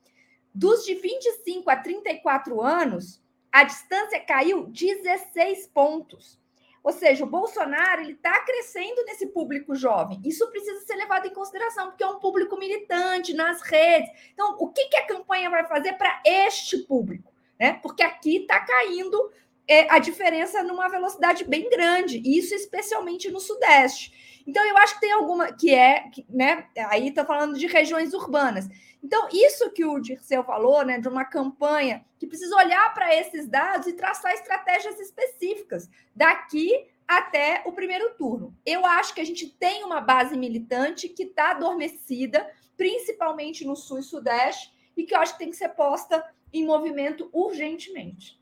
[0.54, 6.40] Dos de 25 a 34 anos, a distância caiu 16 pontos.
[6.84, 10.22] Ou seja, o Bolsonaro ele está crescendo nesse público jovem.
[10.24, 14.12] Isso precisa ser levado em consideração, porque é um público militante nas redes.
[14.34, 17.34] Então, o que, que a campanha vai fazer para este público?
[17.60, 17.80] Né?
[17.82, 19.32] Porque aqui está caindo
[19.68, 24.44] é, a diferença numa velocidade bem grande, isso especialmente no Sudeste.
[24.48, 26.68] Então, eu acho que tem alguma que é, que, né?
[26.90, 28.68] Aí está falando de regiões urbanas.
[29.04, 33.48] Então, isso que o Dirceu falou, né, de uma campanha que precisa olhar para esses
[33.48, 38.56] dados e traçar estratégias específicas daqui até o primeiro turno.
[38.66, 44.00] Eu acho que a gente tem uma base militante que está adormecida, principalmente no Sul
[44.00, 48.40] e Sudeste, e que eu acho que tem que ser posta em movimento urgentemente.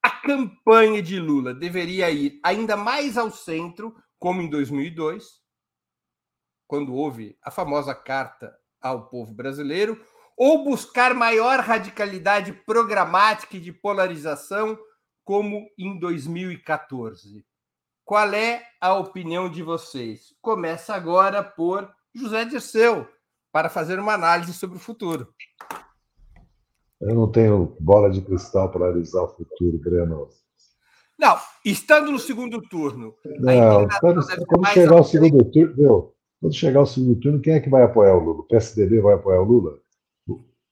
[0.00, 5.40] a campanha de Lula deveria ir ainda mais ao centro, como em 2002,
[6.68, 10.00] quando houve a famosa carta ao povo brasileiro,
[10.36, 14.78] ou buscar maior radicalidade programática e de polarização,
[15.24, 17.44] como em 2014.
[18.04, 20.32] Qual é a opinião de vocês?
[20.40, 23.06] Começa agora por José Dirceu,
[23.52, 25.32] para fazer uma análise sobre o futuro.
[27.00, 30.28] Eu não tenho bola de cristal para analisar o futuro, Breno.
[31.18, 33.14] Não, estando no segundo turno.
[33.24, 37.70] Não, quando, quando chegar o segundo turno, quando chegar o segundo turno, quem é que
[37.70, 38.40] vai apoiar o Lula?
[38.40, 39.78] O PSDB vai apoiar o Lula?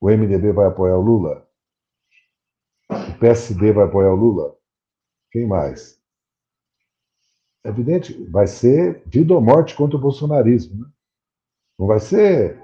[0.00, 1.48] O MDB vai apoiar o Lula?
[2.88, 4.56] O PSD vai apoiar o Lula?
[5.32, 6.00] Quem mais?
[7.64, 10.84] É evidente, vai ser vida ou morte contra o bolsonarismo.
[10.84, 10.90] Né?
[11.78, 12.62] Não vai ser.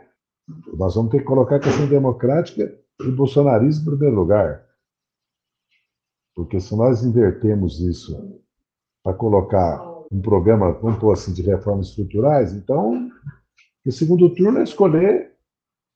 [0.74, 4.66] Nós vamos ter que colocar a questão democrática e bolsonarismo em primeiro lugar.
[6.34, 8.40] Porque se nós invertemos isso
[9.02, 13.10] para colocar um programa, vamos pôr assim, de reformas estruturais, então
[13.84, 15.32] o segundo turno é escolher.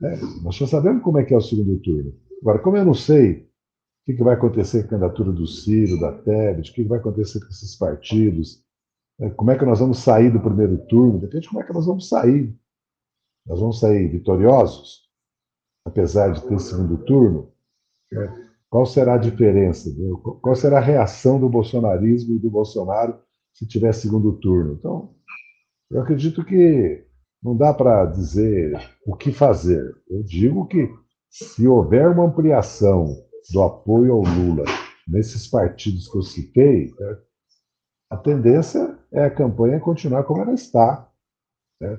[0.01, 0.19] Né?
[0.43, 2.15] Nós já sabemos como é que é o segundo turno.
[2.43, 3.47] Agora, como eu não sei
[4.09, 7.41] o que vai acontecer com a candidatura do Ciro, da Tebet, o que vai acontecer
[7.41, 8.63] com esses partidos,
[9.19, 9.31] né?
[9.31, 11.87] como é que nós vamos sair do primeiro turno, depende de como é que nós
[11.87, 12.55] vamos sair.
[13.47, 15.03] Nós vamos sair vitoriosos,
[15.85, 17.53] apesar de ter segundo turno?
[18.11, 18.51] Né?
[18.69, 19.89] Qual será a diferença?
[20.43, 23.19] Qual será a reação do bolsonarismo e do Bolsonaro
[23.53, 24.75] se tiver segundo turno?
[24.75, 25.15] Então,
[25.91, 27.07] eu acredito que
[27.43, 28.77] não dá para dizer
[29.07, 29.95] o que fazer.
[30.09, 30.93] Eu digo que
[31.31, 33.07] se houver uma ampliação
[33.53, 34.65] do apoio ao Lula
[35.07, 37.19] nesses partidos que eu citei, né,
[38.11, 41.09] a tendência é a campanha continuar como ela está.
[41.81, 41.99] Né?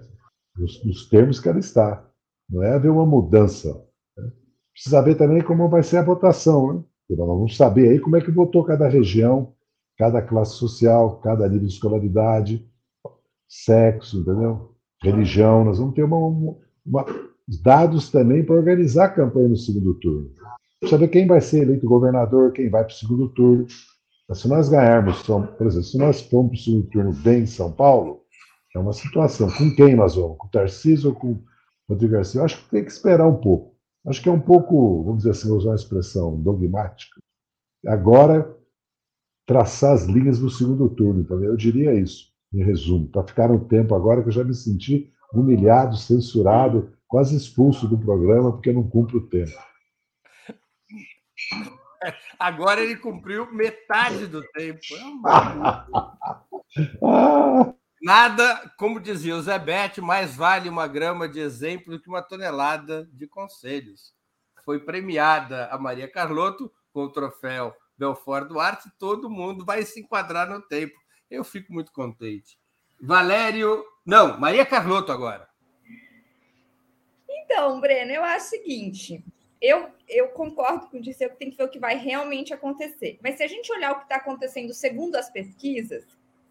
[0.58, 2.05] Nos, nos termos que ela está.
[2.49, 3.84] Não é haver uma mudança.
[4.18, 4.32] Né?
[4.74, 6.74] Precisa ver também como vai ser a votação.
[6.74, 6.84] Né?
[7.18, 9.53] Nós vamos saber aí como é que votou cada região,
[9.97, 12.68] cada classe social, cada nível de escolaridade,
[13.47, 14.78] sexo, entendeu?
[15.01, 15.64] religião.
[15.64, 16.18] Nós vamos ter uma,
[16.86, 17.05] uma,
[17.64, 20.32] dados também para organizar a campanha no segundo turno.
[20.82, 23.66] Ver quem vai ser eleito governador, quem vai para o segundo turno.
[24.28, 27.47] Mas se nós ganharmos, por exemplo, se nós formos para o segundo turno bem em
[27.47, 28.22] São Paulo,
[28.78, 29.49] é uma situação.
[29.51, 30.38] Com quem nós vamos?
[30.38, 31.43] Com o Tarcísio ou com o
[31.89, 32.39] Rodrigo Garcia?
[32.39, 33.75] Eu acho que tem que esperar um pouco.
[34.05, 37.19] Acho que é um pouco, vamos dizer assim, usar uma expressão dogmática.
[37.86, 38.55] Agora,
[39.45, 41.21] traçar as linhas do segundo turno.
[41.21, 44.53] Então, eu diria isso, em resumo, para ficar um tempo agora que eu já me
[44.53, 49.57] senti humilhado, censurado, quase expulso do programa porque não cumpro o tempo.
[52.39, 54.80] Agora ele cumpriu metade do tempo.
[57.03, 62.09] ah, Nada, como dizia o Zé Bete, mais vale uma grama de exemplo do que
[62.09, 64.13] uma tonelada de conselhos.
[64.63, 70.47] Foi premiada a Maria Carlotto com o troféu Belfort Duarte, todo mundo vai se enquadrar
[70.47, 70.93] no tempo.
[71.29, 72.59] Eu fico muito contente.
[73.01, 73.83] Valério.
[74.05, 75.49] Não, Maria Carlotto agora.
[77.27, 79.25] Então, Breno, eu acho o seguinte:
[79.59, 83.19] eu, eu concordo com o Disseu que tem que ver o que vai realmente acontecer.
[83.21, 86.05] Mas se a gente olhar o que está acontecendo segundo as pesquisas,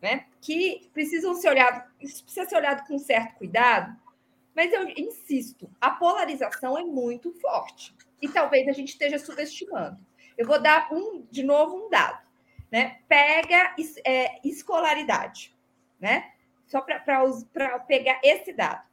[0.07, 0.27] né?
[0.41, 3.97] Que precisam ser olhado, isso precisa ser olhado com certo cuidado,
[4.55, 7.93] mas eu insisto, a polarização é muito forte
[8.23, 9.99] e talvez a gente esteja subestimando.
[10.39, 12.25] Eu vou dar um, de novo um dado,
[12.71, 13.01] né?
[13.09, 15.53] Pega é, escolaridade,
[15.99, 16.33] né?
[16.69, 18.87] Só para pegar esse dado.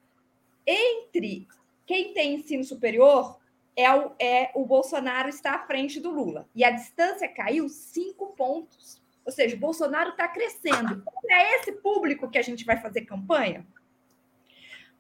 [0.66, 1.48] Entre
[1.86, 3.40] quem tem ensino superior,
[3.76, 6.50] é o, é o Bolsonaro está à frente do Lula.
[6.56, 9.03] E a distância caiu cinco pontos.
[9.26, 11.04] Ou seja, o Bolsonaro está crescendo.
[11.30, 13.66] É esse público que a gente vai fazer campanha?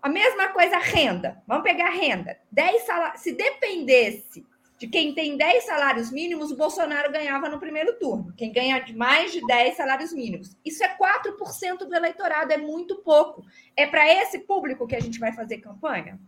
[0.01, 1.41] A mesma coisa, renda.
[1.47, 2.37] Vamos pegar renda.
[2.51, 3.21] 10 salários.
[3.21, 4.45] Se dependesse
[4.77, 8.33] de quem tem 10 salários mínimos, o Bolsonaro ganhava no primeiro turno.
[8.35, 10.57] Quem ganha mais de 10 salários mínimos.
[10.65, 13.45] Isso é 4% do eleitorado, é muito pouco.
[13.77, 16.19] É para esse público que a gente vai fazer campanha?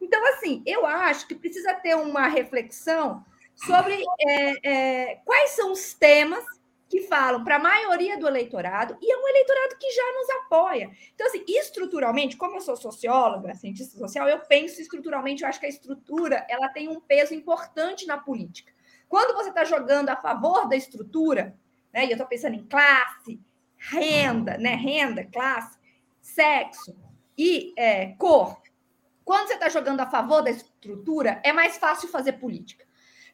[0.00, 5.94] Então, assim, eu acho que precisa ter uma reflexão sobre é, é, quais são os
[5.94, 6.44] temas
[6.92, 10.90] que falam para a maioria do eleitorado e é um eleitorado que já nos apoia.
[11.14, 15.64] Então, assim, estruturalmente, como eu sou socióloga, cientista social, eu penso estruturalmente, eu acho que
[15.64, 18.70] a estrutura ela tem um peso importante na política.
[19.08, 21.58] Quando você está jogando a favor da estrutura,
[21.94, 23.40] né, e eu estou pensando em classe,
[23.78, 25.78] renda, né, renda, classe,
[26.20, 26.94] sexo
[27.38, 28.60] e é, cor,
[29.24, 32.84] quando você está jogando a favor da estrutura, é mais fácil fazer política.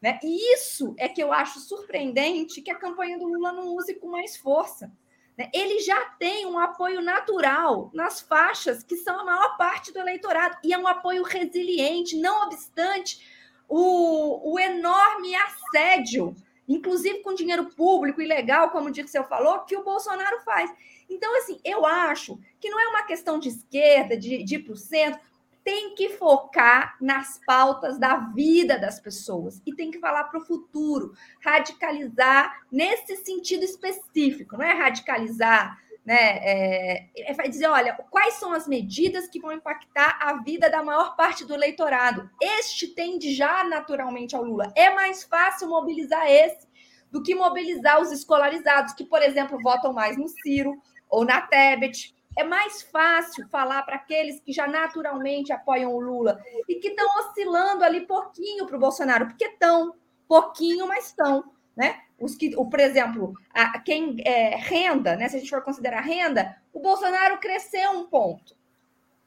[0.00, 0.18] Né?
[0.22, 4.08] E isso é que eu acho surpreendente que a campanha do Lula não use com
[4.08, 4.92] mais força.
[5.36, 5.50] Né?
[5.52, 10.56] Ele já tem um apoio natural nas faixas que são a maior parte do eleitorado,
[10.62, 13.20] e é um apoio resiliente, não obstante
[13.68, 16.34] o, o enorme assédio,
[16.68, 20.72] inclusive com dinheiro público ilegal, como o Dirceu falou, que o Bolsonaro faz.
[21.08, 24.74] Então, assim, eu acho que não é uma questão de esquerda, de, de ir para
[24.74, 25.20] o centro,
[25.68, 30.44] tem que focar nas pautas da vida das pessoas e tem que falar para o
[30.46, 31.12] futuro,
[31.44, 36.38] radicalizar nesse sentido específico, não é radicalizar, né?
[36.38, 41.14] É, é dizer, olha, quais são as medidas que vão impactar a vida da maior
[41.16, 42.30] parte do eleitorado.
[42.40, 44.72] Este tende já naturalmente ao Lula.
[44.74, 46.66] É mais fácil mobilizar esse
[47.10, 52.16] do que mobilizar os escolarizados, que, por exemplo, votam mais no Ciro ou na Tebet,
[52.38, 57.04] é mais fácil falar para aqueles que já naturalmente apoiam o Lula e que estão
[57.18, 59.96] oscilando ali pouquinho para o Bolsonaro, porque estão,
[60.28, 61.50] pouquinho, mas estão.
[61.76, 62.00] Né?
[62.16, 65.28] Os que, o, por exemplo, a, quem é, renda, né?
[65.28, 68.56] se a gente for considerar renda, o Bolsonaro cresceu um ponto.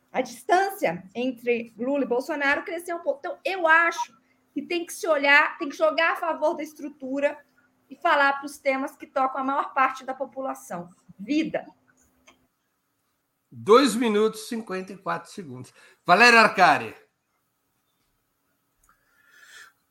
[0.09, 3.19] A distância entre Lula e Bolsonaro cresceu um ponto.
[3.19, 4.17] Então, eu acho
[4.53, 7.37] que tem que se olhar, tem que jogar a favor da estrutura
[7.89, 10.89] e falar para os temas que tocam a maior parte da população.
[11.19, 11.67] Vida,
[13.51, 15.73] 2 minutos e 54 segundos.
[16.05, 16.95] Valério Arcari.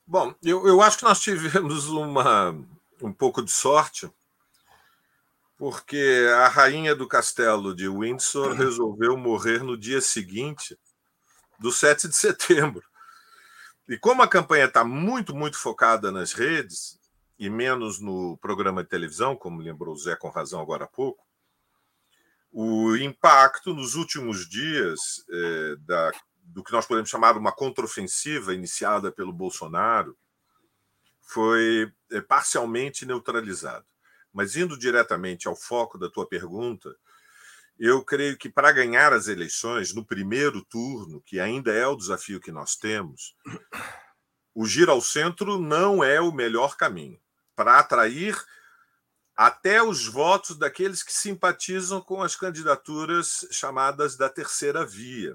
[0.06, 2.50] Bom, eu, eu acho que nós tivemos uma,
[3.00, 4.10] um pouco de sorte,
[5.56, 10.76] porque a rainha do castelo de Windsor resolveu morrer no dia seguinte
[11.58, 12.82] do 7 de setembro.
[13.86, 16.98] E como a campanha está muito, muito focada nas redes,
[17.38, 21.24] e menos no programa de televisão, como lembrou o Zé com razão agora há pouco,
[22.52, 26.10] o impacto nos últimos dias é, da,
[26.42, 30.16] do que nós podemos chamar uma contraofensiva iniciada pelo Bolsonaro
[31.22, 33.86] foi é, parcialmente neutralizado.
[34.32, 36.94] Mas indo diretamente ao foco da tua pergunta,
[37.78, 42.40] eu creio que para ganhar as eleições no primeiro turno, que ainda é o desafio
[42.40, 43.34] que nós temos,
[44.54, 47.18] o giro ao centro não é o melhor caminho
[47.54, 48.36] para atrair
[49.40, 55.34] até os votos daqueles que simpatizam com as candidaturas chamadas da terceira via.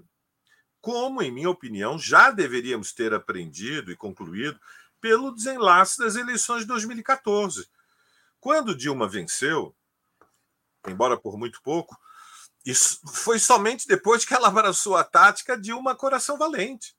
[0.80, 4.60] Como, em minha opinião, já deveríamos ter aprendido e concluído
[5.01, 7.68] pelo desenlace das eleições de 2014.
[8.39, 9.76] Quando Dilma venceu,
[10.88, 11.97] embora por muito pouco,
[12.64, 16.95] isso foi somente depois que ela abraçou a tática de uma coração valente.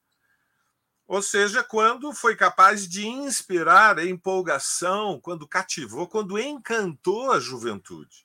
[1.07, 8.25] Ou seja, quando foi capaz de inspirar a empolgação, quando cativou, quando encantou a juventude.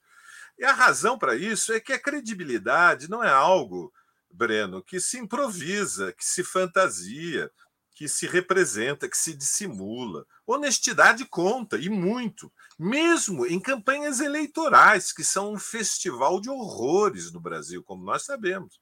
[0.57, 3.93] E a razão para isso é que a credibilidade não é algo,
[4.32, 7.51] Breno, que se improvisa, que se fantasia,
[7.93, 10.25] que se representa, que se dissimula.
[10.45, 17.39] Honestidade conta, e muito, mesmo em campanhas eleitorais, que são um festival de horrores no
[17.39, 18.79] Brasil, como nós sabemos.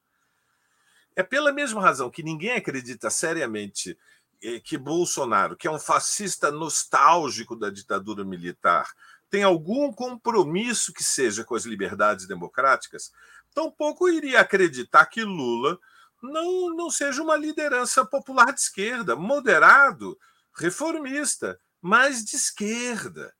[1.19, 3.99] É pela mesma razão que ninguém acredita seriamente
[4.41, 8.89] eh, que Bolsonaro, que é um fascista nostálgico da ditadura militar,
[9.29, 13.11] tem algum compromisso que seja com as liberdades democráticas,
[13.53, 15.77] tampouco iria acreditar que Lula
[16.23, 20.17] não, não seja uma liderança popular de esquerda, moderado,
[20.55, 23.35] reformista, mas de esquerda.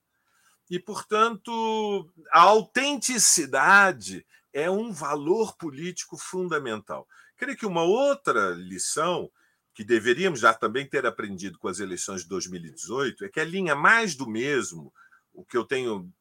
[0.68, 7.08] E, portanto, a autenticidade é um valor político fundamental.
[7.40, 9.30] Creio que uma outra lição
[9.72, 13.74] que deveríamos já também ter aprendido com as eleições de 2018 é que a linha
[13.74, 14.92] mais do mesmo,
[15.32, 16.12] o que eu tenho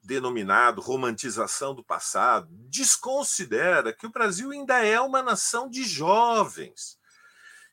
[0.00, 6.96] denominado romantização do passado, desconsidera que o Brasil ainda é uma nação de jovens.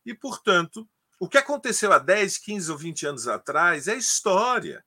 [0.04, 0.90] E, portanto,
[1.20, 4.84] o que aconteceu há 10, 15 ou 20 anos atrás é história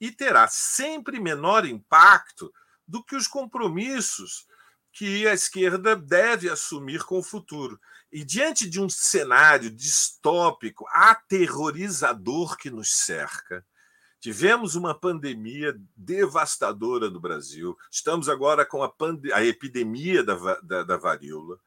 [0.00, 2.50] e terá sempre menor impacto
[2.88, 4.48] do que os compromissos
[4.92, 7.80] que a esquerda deve assumir com o futuro.
[8.12, 13.64] E diante de um cenário distópico, aterrorizador que nos cerca,
[14.20, 18.92] tivemos uma pandemia devastadora no Brasil, estamos agora com a,
[19.32, 21.58] a epidemia da, da, da varíola,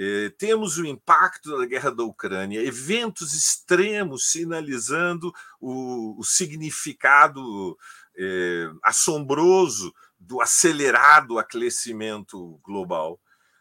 [0.00, 7.76] eh, temos o impacto da guerra da Ucrânia, eventos extremos sinalizando o, o significado
[8.16, 9.92] eh, assombroso
[10.28, 13.18] do acelerado aquecimento global.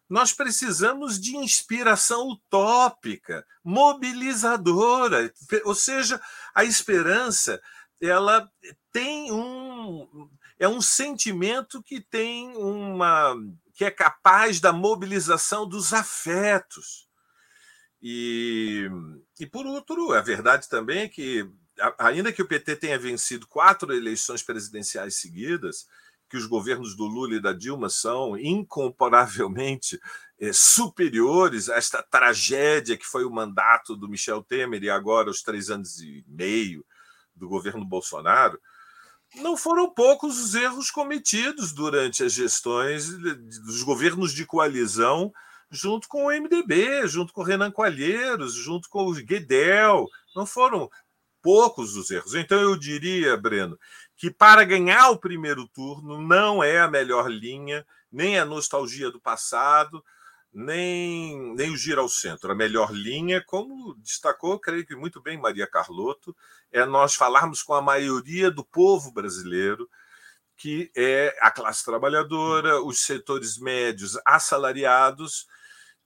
[0.09, 6.21] Nós precisamos de inspiração utópica, mobilizadora, ou seja,
[6.53, 7.61] a esperança
[8.01, 8.47] ela
[8.91, 13.35] tem um é um sentimento que tem uma
[13.73, 17.07] que é capaz da mobilização dos afetos.
[18.01, 18.89] E,
[19.39, 21.49] e por outro, a verdade também é que
[21.97, 25.87] ainda que o PT tenha vencido quatro eleições presidenciais seguidas,
[26.29, 29.99] que os governos do Lula e da Dilma são incomparavelmente
[30.39, 35.41] é, superiores a esta tragédia que foi o mandato do Michel Temer e agora os
[35.41, 36.85] três anos e meio
[37.35, 38.59] do governo Bolsonaro,
[39.35, 45.31] não foram poucos os erros cometidos durante as gestões dos governos de coalizão,
[45.69, 50.07] junto com o MDB, junto com o Renan Calheiros, junto com o Guedel.
[50.35, 50.89] Não foram
[51.41, 52.35] poucos os erros.
[52.35, 53.77] Então, eu diria, Breno,
[54.17, 59.21] que para ganhar o primeiro turno não é a melhor linha, nem a nostalgia do
[59.21, 60.03] passado,
[60.51, 62.51] nem, nem o giro ao centro.
[62.51, 66.35] A melhor linha, como destacou, creio que muito bem Maria Carlotto,
[66.71, 69.87] é nós falarmos com a maioria do povo brasileiro,
[70.57, 75.45] que é a classe trabalhadora, os setores médios assalariados,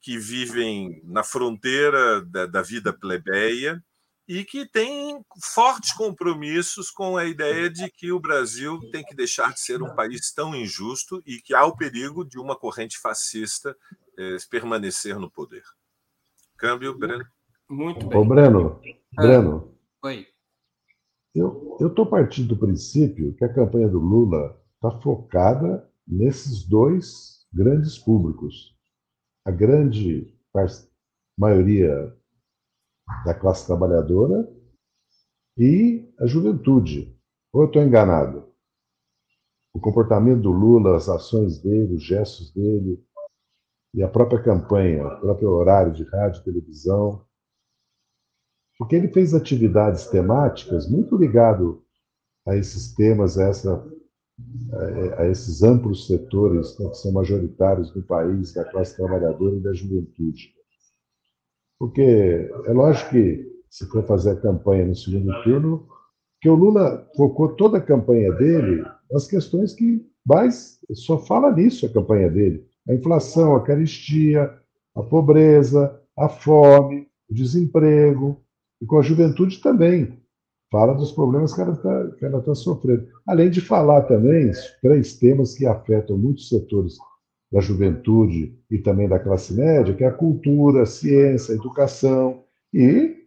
[0.02, 3.82] que vivem na fronteira da, da vida plebeia
[4.32, 9.52] e que tem fortes compromissos com a ideia de que o Brasil tem que deixar
[9.52, 13.76] de ser um país tão injusto e que há o perigo de uma corrente fascista
[14.18, 15.64] é, permanecer no poder.
[16.56, 17.26] Câmbio, Breno.
[17.70, 18.18] Muito bem.
[18.18, 18.80] Ô, Breno,
[19.18, 19.78] ah, Breno.
[20.02, 20.26] Oi.
[21.36, 27.98] Eu estou partindo do princípio que a campanha do Lula está focada nesses dois grandes
[27.98, 28.74] públicos.
[29.44, 30.34] A grande
[31.38, 32.16] maioria
[33.26, 34.50] da classe trabalhadora
[35.58, 37.16] e a juventude.
[37.54, 38.52] Ou eu estou enganado?
[39.74, 43.04] O comportamento do Lula, as ações dele, os gestos dele,
[43.94, 47.26] e a própria campanha, o próprio horário de rádio televisão.
[48.78, 51.84] Porque ele fez atividades temáticas muito ligado
[52.48, 53.88] a esses temas, a, essa,
[55.18, 59.74] a, esses amplos setores né, que são majoritários no país, da classe trabalhadora e da
[59.74, 60.54] juventude.
[61.82, 65.88] Porque é lógico que, se for fazer a campanha no segundo turno,
[66.40, 71.88] que o Lula focou toda a campanha dele nas questões que mais só fala nisso
[71.88, 74.54] a campanha dele a inflação, a caristia,
[74.96, 78.40] a pobreza, a fome, o desemprego,
[78.80, 80.20] e com a juventude também.
[80.72, 83.08] Fala dos problemas que ela está tá sofrendo.
[83.28, 84.52] Além de falar também
[84.84, 86.96] três temas que afetam muitos setores
[87.52, 92.44] da juventude e também da classe média, que é a cultura, a ciência, a educação
[92.74, 93.18] e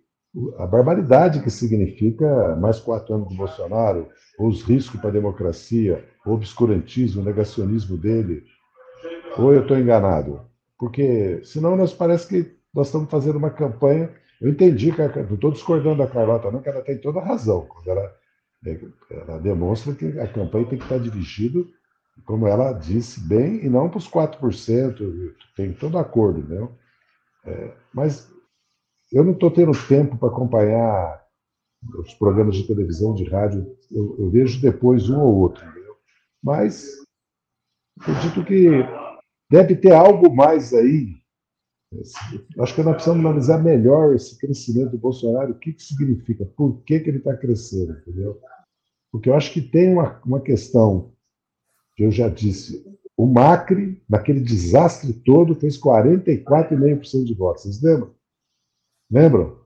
[0.58, 4.08] a barbaridade que significa mais quatro anos do Bolsonaro,
[4.38, 8.42] ou os riscos para a democracia, o obscurantismo, o negacionismo dele,
[9.36, 10.40] ou eu estou enganado?
[10.78, 14.10] Porque senão nós parece que nós estamos fazendo uma campanha.
[14.40, 17.66] Eu entendi que não estou discordando da Carlota, não, que ela tem toda a razão.
[17.66, 18.12] Quando ela,
[19.10, 21.64] ela demonstra que a campanha tem que estar dirigida,
[22.24, 25.34] como ela disse bem, e não para os 4%.
[25.56, 26.72] Tem todo acordo, entendeu?
[27.44, 28.30] É, mas
[29.12, 31.22] eu não estou tendo tempo para acompanhar
[31.98, 33.76] os programas de televisão, de rádio.
[33.90, 35.96] Eu, eu vejo depois um ou outro, entendeu?
[36.42, 36.88] Mas
[38.00, 38.82] acredito que
[39.50, 41.14] Deve ter algo mais aí.
[42.58, 46.82] Acho que nós precisamos analisar melhor esse crescimento do Bolsonaro, o que, que significa, por
[46.82, 48.40] que, que ele está crescendo, entendeu?
[49.12, 51.13] Porque eu acho que tem uma, uma questão que
[51.98, 52.84] eu já disse.
[53.16, 57.62] O Macri, naquele desastre todo, fez 44,5% de votos.
[57.62, 58.14] Vocês lembram?
[59.10, 59.58] Lembram?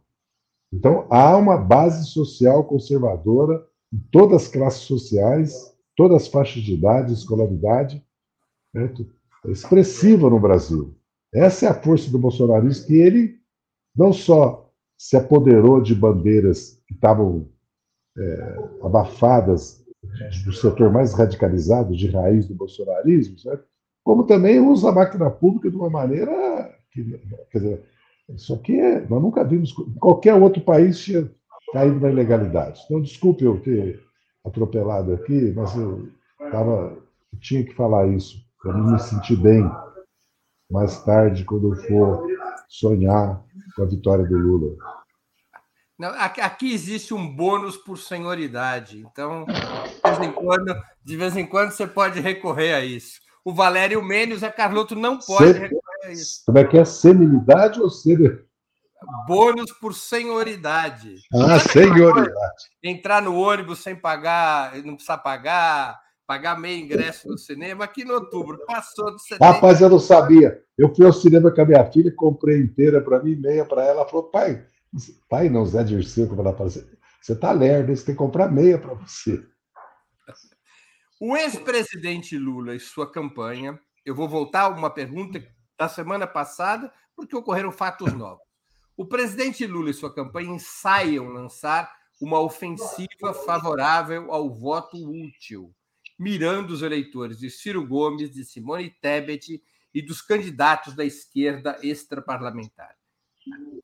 [0.72, 6.74] Então, há uma base social conservadora em todas as classes sociais, todas as faixas de
[6.74, 8.04] idade, escolaridade.
[8.70, 9.18] Certo?
[9.46, 10.94] expressiva no Brasil.
[11.32, 13.38] Essa é a força do bolsonarismo, que ele
[13.94, 17.48] não só se apoderou de bandeiras que estavam
[18.16, 19.84] é, abafadas
[20.44, 23.64] do setor mais radicalizado, de raiz do bolsonarismo, certo?
[24.08, 27.04] como também usa a máquina pública de uma maneira que,
[27.50, 27.84] quer dizer,
[28.30, 31.30] isso aqui é, nós nunca vimos, qualquer outro país tinha
[31.74, 32.80] caído na ilegalidade.
[32.86, 34.02] Então, desculpe eu ter
[34.46, 36.08] atropelado aqui, mas eu
[36.50, 36.96] tava,
[37.34, 39.70] eu tinha que falar isso para me sentir bem
[40.70, 42.26] mais tarde, quando eu for
[42.66, 43.44] sonhar
[43.76, 44.74] com a vitória do Lula.
[45.98, 49.00] Não, aqui existe um bônus por senhoridade.
[49.00, 49.44] Então,
[50.12, 53.20] vez, em quando, de vez em quando você pode recorrer a isso.
[53.44, 55.60] O Valério Menos a Carloto não pode Sen...
[55.60, 56.42] recorrer a isso.
[56.44, 56.84] Como é que é?
[56.84, 58.46] Senilidade ou ser...
[59.26, 61.16] Bônus por senhoridade.
[61.32, 62.34] Ah, senhoridade.
[62.82, 68.14] Entrar no ônibus sem pagar, não precisa pagar, pagar meio ingresso no cinema aqui no
[68.14, 68.58] outubro.
[68.66, 69.44] Passou de 70.
[69.44, 70.60] Rapaz, eu não sabia.
[70.76, 74.00] Eu fui ao cinema com a minha filha, comprei inteira para mim, meia para ela.
[74.00, 74.64] Ela falou, pai,
[75.28, 78.78] pai não, Zé Dirceu, como ela fala você tá lerdo, você tem que comprar meia
[78.78, 79.42] para você.
[81.20, 85.44] O ex-presidente Lula e sua campanha, eu vou voltar a uma pergunta
[85.76, 88.46] da semana passada, porque ocorreram fatos novos.
[88.96, 95.74] O presidente Lula e sua campanha ensaiam lançar uma ofensiva favorável ao voto útil,
[96.16, 99.60] mirando os eleitores de Ciro Gomes, de Simone Tebet
[99.94, 102.97] e dos candidatos da esquerda extraparlamentar.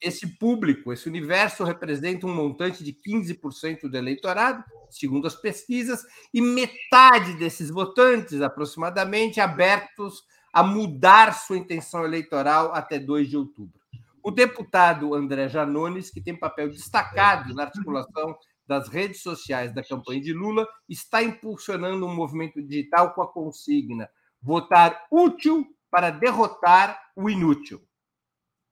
[0.01, 6.41] Esse público, esse universo representa um montante de 15% do eleitorado, segundo as pesquisas, e
[6.41, 13.81] metade desses votantes, aproximadamente, abertos a mudar sua intenção eleitoral até 2 de outubro.
[14.23, 18.37] O deputado André Janones, que tem papel destacado na articulação
[18.67, 24.09] das redes sociais da campanha de Lula, está impulsionando um movimento digital com a consigna
[24.41, 27.83] votar útil para derrotar o inútil.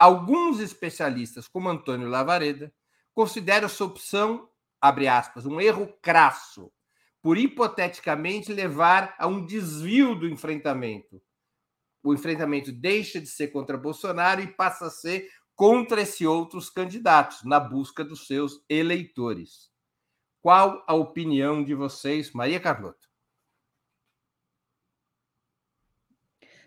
[0.03, 2.75] Alguns especialistas, como Antônio Lavareda,
[3.15, 4.51] consideram essa opção,
[4.81, 6.73] abre aspas, um erro crasso,
[7.23, 11.23] por hipoteticamente levar a um desvio do enfrentamento.
[12.03, 17.45] O enfrentamento deixa de ser contra Bolsonaro e passa a ser contra esses outros candidatos,
[17.45, 19.71] na busca dos seus eleitores.
[20.41, 23.07] Qual a opinião de vocês, Maria Carlota?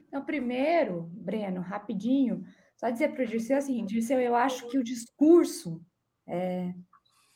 [0.07, 2.45] Então, primeiro, Breno, rapidinho,
[2.85, 5.81] só dizer para o Dirceu assim, Dirceu, eu acho que o discurso.
[6.27, 6.71] É,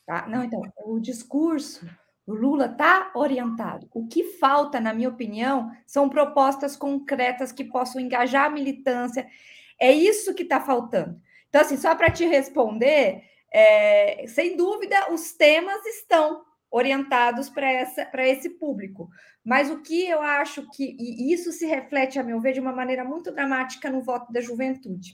[0.06, 0.28] tá?
[0.28, 1.88] Não, então, o discurso
[2.28, 3.90] o Lula está orientado.
[3.92, 9.28] O que falta, na minha opinião, são propostas concretas que possam engajar a militância.
[9.80, 11.20] É isso que está faltando.
[11.48, 18.52] Então, assim, só para te responder, é, sem dúvida, os temas estão orientados para esse
[18.52, 19.10] público.
[19.44, 22.72] Mas o que eu acho que, e isso se reflete, a meu ver, de uma
[22.72, 25.14] maneira muito dramática no voto da juventude.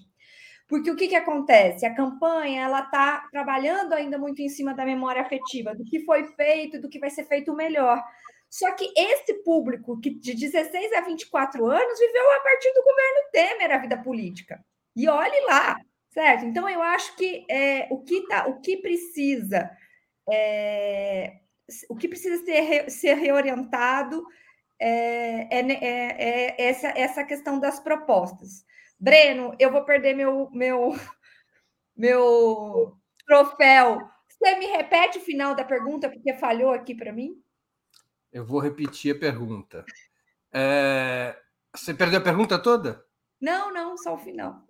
[0.68, 1.86] Porque o que, que acontece?
[1.86, 6.24] A campanha ela está trabalhando ainda muito em cima da memória afetiva, do que foi
[6.34, 8.01] feito, do que vai ser feito melhor.
[8.49, 13.30] Só que esse público que de 16 a 24 anos viveu a partir do governo
[13.32, 14.63] Temer a vida política.
[14.95, 15.76] E olhe lá,
[16.09, 16.45] certo?
[16.45, 19.70] Então eu acho que é, o, que tá, o que precisa
[20.32, 21.34] é,
[21.89, 24.26] o que precisa ser, ser reorientado
[24.80, 28.66] é, é, é, é essa, essa questão das propostas.
[29.00, 30.96] Breno, eu vou perder meu, meu,
[31.96, 34.00] meu troféu.
[34.28, 37.41] Você me repete o final da pergunta, porque falhou aqui para mim?
[38.32, 39.86] Eu vou repetir a pergunta.
[40.52, 41.38] É...
[41.76, 43.06] Você perdeu a pergunta toda?
[43.39, 44.64] Não, não, só o final.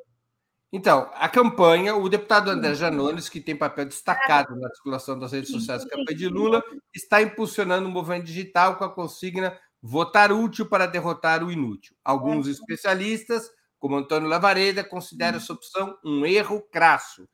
[0.71, 5.49] Então, a campanha, o deputado André Janones, que tem papel destacado na articulação das redes
[5.49, 6.63] sociais da campanha de Lula,
[6.93, 11.95] está impulsionando um movimento digital com a consigna votar útil para derrotar o inútil.
[12.03, 13.49] Alguns especialistas
[13.79, 17.27] como Antônio Lavareda, considera essa opção um erro crasso,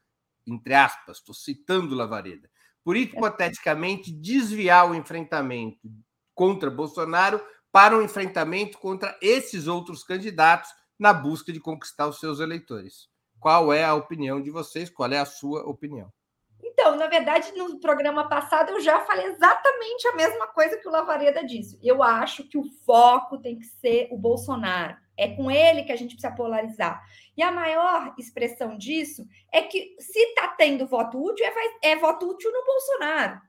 [0.46, 2.50] entre aspas, estou citando Lavareda,
[2.84, 5.90] por hipoteticamente desviar o enfrentamento
[6.34, 10.70] contra Bolsonaro para um enfrentamento contra esses outros candidatos
[11.00, 13.10] na busca de conquistar os seus eleitores.
[13.40, 14.90] Qual é a opinião de vocês?
[14.90, 16.12] Qual é a sua opinião?
[16.64, 20.92] Então, na verdade, no programa passado eu já falei exatamente a mesma coisa que o
[20.92, 21.80] Lavareda disse.
[21.82, 24.96] Eu acho que o foco tem que ser o Bolsonaro.
[25.22, 27.02] É com ele que a gente precisa polarizar.
[27.38, 32.30] E a maior expressão disso é que, se está tendo voto útil, é, é voto
[32.30, 33.40] útil no Bolsonaro.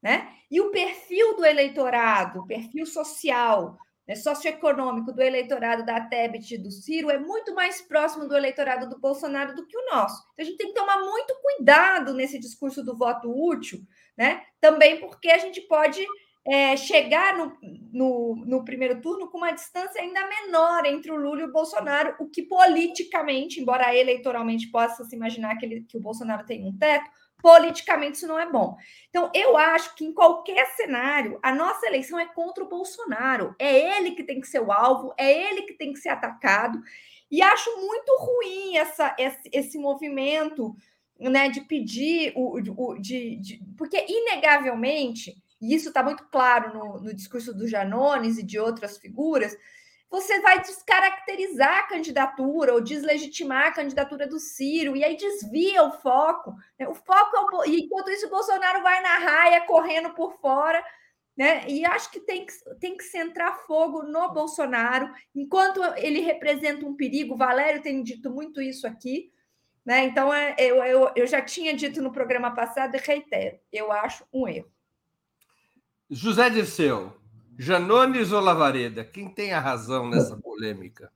[0.00, 0.32] Né?
[0.50, 6.58] E o perfil do eleitorado, o perfil social, né, socioeconômico do eleitorado da Tebet e
[6.58, 10.22] do Ciro é muito mais próximo do eleitorado do Bolsonaro do que o nosso.
[10.32, 13.80] Então, a gente tem que tomar muito cuidado nesse discurso do voto útil,
[14.16, 14.42] né?
[14.60, 16.04] Também porque a gente pode
[16.44, 17.56] é, chegar no,
[17.92, 22.16] no, no, primeiro turno com uma distância ainda menor entre o Lula e o Bolsonaro,
[22.18, 26.76] o que politicamente, embora eleitoralmente possa se imaginar que, ele, que o Bolsonaro tem um
[26.76, 27.08] teto,
[27.40, 28.76] politicamente isso não é bom.
[29.08, 33.54] Então, eu acho que em qualquer cenário, a nossa eleição é contra o Bolsonaro.
[33.58, 36.80] É ele que tem que ser o alvo, é ele que tem que ser atacado.
[37.30, 40.74] E acho muito ruim essa, esse, esse movimento
[41.18, 47.00] né, de pedir o, o de, de, porque inegavelmente e isso está muito claro no,
[47.00, 49.56] no discurso do Janones e de outras figuras,
[50.10, 55.92] você vai descaracterizar a candidatura ou deslegitimar a candidatura do Ciro, e aí desvia o
[55.92, 56.54] foco.
[56.78, 56.86] Né?
[56.86, 60.84] O foco é o, e enquanto isso, o Bolsonaro vai na raia, correndo por fora,
[61.34, 61.66] né?
[61.66, 66.94] E acho que tem que, tem que centrar fogo no Bolsonaro, enquanto ele representa um
[66.94, 67.36] perigo.
[67.36, 69.32] Valério tem dito muito isso aqui.
[69.84, 70.04] Né?
[70.04, 74.26] Então, é, eu, eu, eu já tinha dito no programa passado e reitero: eu acho
[74.32, 74.70] um erro.
[76.12, 77.10] José Dirceu,
[77.58, 79.02] Janones ou Lavareda?
[79.02, 81.10] Quem tem a razão nessa polêmica?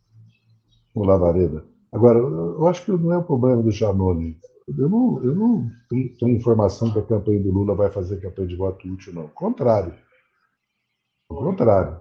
[0.94, 1.66] O Lavareda.
[1.92, 4.36] Agora, eu acho que não é o problema do Janones.
[4.66, 8.56] Eu não, eu não tenho informação que a campanha do Lula vai fazer campanha de
[8.56, 9.22] voto útil, não.
[9.24, 9.94] Ao contrário.
[11.30, 12.00] Ao contrário.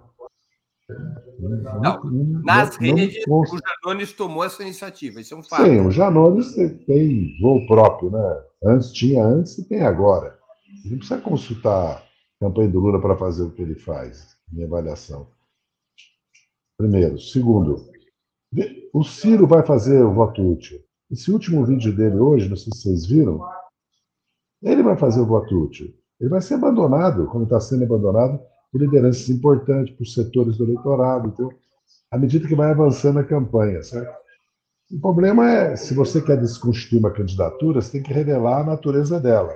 [1.82, 2.02] Não,
[2.44, 3.44] nas não, redes, o
[3.84, 5.66] Janones tomou essa iniciativa, isso é um fato.
[5.66, 6.54] Sim, o Janones
[6.86, 8.44] tem voo próprio, né?
[8.64, 10.40] Antes tinha antes e tem agora.
[10.86, 12.06] não precisa consultar
[12.40, 15.28] campanha do Lula para fazer o que ele faz, minha avaliação.
[16.78, 17.20] Primeiro.
[17.20, 17.88] Segundo,
[18.94, 20.80] o Ciro vai fazer o voto útil.
[21.10, 23.42] Esse último vídeo dele hoje, não sei se vocês viram,
[24.62, 25.94] ele vai fazer o voto útil.
[26.20, 28.40] Ele vai ser abandonado, como está sendo abandonado,
[28.72, 31.28] por lideranças importantes, por setores do eleitorado.
[31.28, 31.50] Então,
[32.12, 34.14] à medida que vai avançando a campanha, certo?
[34.92, 39.20] O problema é, se você quer desconstituir uma candidatura, você tem que revelar a natureza
[39.20, 39.56] dela.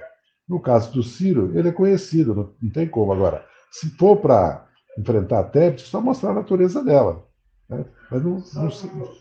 [0.49, 3.13] No caso do Ciro, ele é conhecido, não, tem como.
[3.13, 4.65] Agora, se for para
[4.97, 7.23] enfrentar a Tebet, só mostrar a natureza dela.
[7.69, 7.85] Né?
[8.09, 8.69] Mas não, não,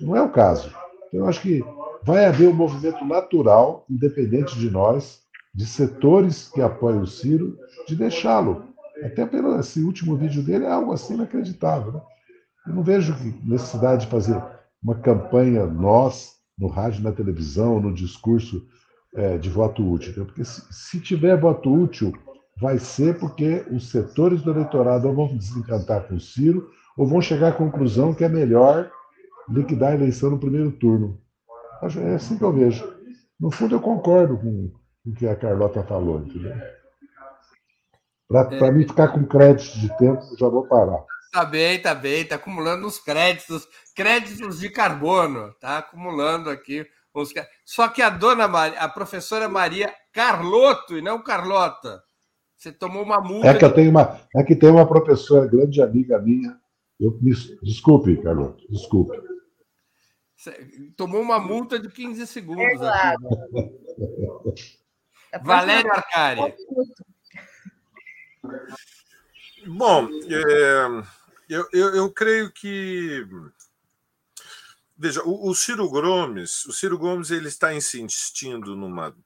[0.01, 0.69] não, é o caso.
[1.09, 1.63] Então, eu acho que
[2.03, 5.21] vai haver um movimento natural, independente de nós,
[5.55, 8.65] de setores que apoiam o Ciro, de deixá-lo.
[9.05, 11.93] Até pelo esse último vídeo dele é algo assim inacreditável.
[11.93, 12.01] Né?
[12.67, 13.15] Eu não vejo
[13.45, 14.43] necessidade de fazer
[14.83, 18.67] uma campanha nós, no rádio, na televisão, no discurso
[19.15, 20.27] é, de voto útil.
[20.27, 22.13] Porque se, se tiver voto útil,
[22.61, 27.21] vai ser porque os setores do eleitorado ou vão desencantar com o Ciro ou vão
[27.21, 28.91] chegar à conclusão que é melhor
[29.49, 31.21] liquidar a eleição no primeiro turno.
[31.83, 32.99] É assim que eu vejo.
[33.39, 34.73] No fundo, eu concordo com
[35.07, 36.55] o que a Carlota falou, entendeu?
[38.29, 38.71] Para é.
[38.73, 40.99] mim ficar com crédito de tempo, já vou parar.
[41.33, 46.87] Tá bem, tá bem, tá acumulando os créditos, créditos de carbono, tá acumulando aqui
[47.23, 47.33] os
[47.65, 52.03] Só que a dona Maria, a professora Maria Carloto e não Carlota,
[52.57, 53.49] você tomou uma multa.
[53.49, 56.59] É que eu tenho uma, é que tem uma professora grande amiga minha.
[56.99, 59.17] Eu me, desculpe, Carloto, desculpe.
[60.35, 60.53] Você
[60.97, 62.81] tomou uma multa de 15 segundos.
[65.31, 65.45] É claro.
[65.45, 66.55] Valério Arcari.
[69.67, 71.05] Bom, é,
[71.49, 73.27] eu, eu, eu, creio que.
[74.99, 79.17] Veja, o, o, Ciro Gomes, o Ciro Gomes ele está insistindo numa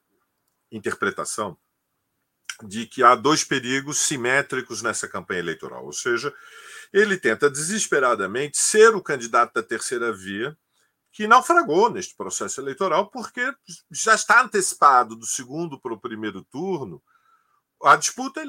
[0.70, 1.57] interpretação
[2.62, 5.87] de que há dois perigos simétricos nessa campanha eleitoral.
[5.87, 6.33] Ou seja,
[6.93, 10.57] ele tenta desesperadamente ser o candidato da terceira via,
[11.11, 13.51] que naufragou neste processo eleitoral, porque
[13.91, 17.03] já está antecipado do segundo para o primeiro turno
[17.83, 18.43] a disputa,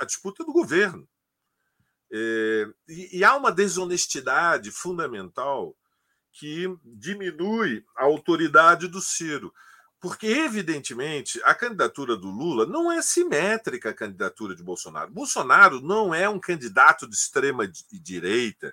[0.00, 1.08] a disputa do governo.
[2.10, 5.76] É, e, e há uma desonestidade fundamental
[6.38, 9.52] que diminui a autoridade do Ciro.
[10.00, 15.10] Porque, evidentemente, a candidatura do Lula não é simétrica à candidatura de Bolsonaro.
[15.10, 18.72] Bolsonaro não é um candidato de extrema direita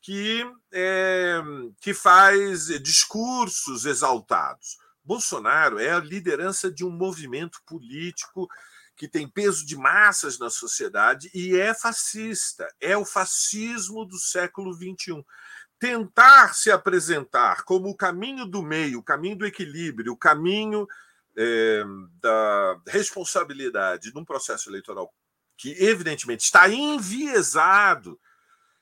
[0.00, 1.40] que, é,
[1.80, 4.76] que faz discursos exaltados.
[5.04, 8.48] Bolsonaro é a liderança de um movimento político
[8.96, 12.66] que tem peso de massas na sociedade e é fascista.
[12.80, 15.24] É o fascismo do século XXI
[15.82, 20.86] tentar se apresentar como o caminho do meio, o caminho do equilíbrio, o caminho
[21.36, 21.82] é,
[22.20, 25.12] da responsabilidade num processo eleitoral
[25.56, 28.16] que, evidentemente, está enviesado,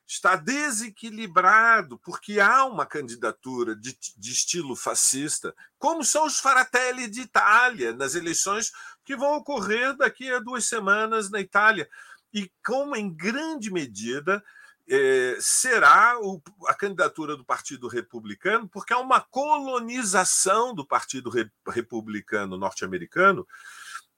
[0.07, 7.23] está desequilibrado, porque há uma candidatura de, de estilo fascista, como são os Fratelli de
[7.23, 8.73] Itália, nas eleições
[9.07, 11.89] que vão ocorrer daqui a duas semanas na Itália.
[12.31, 14.45] E como, em grande medida,
[14.93, 21.49] é, será o, a candidatura do Partido Republicano, porque há uma colonização do Partido Re,
[21.69, 23.47] Republicano norte-americano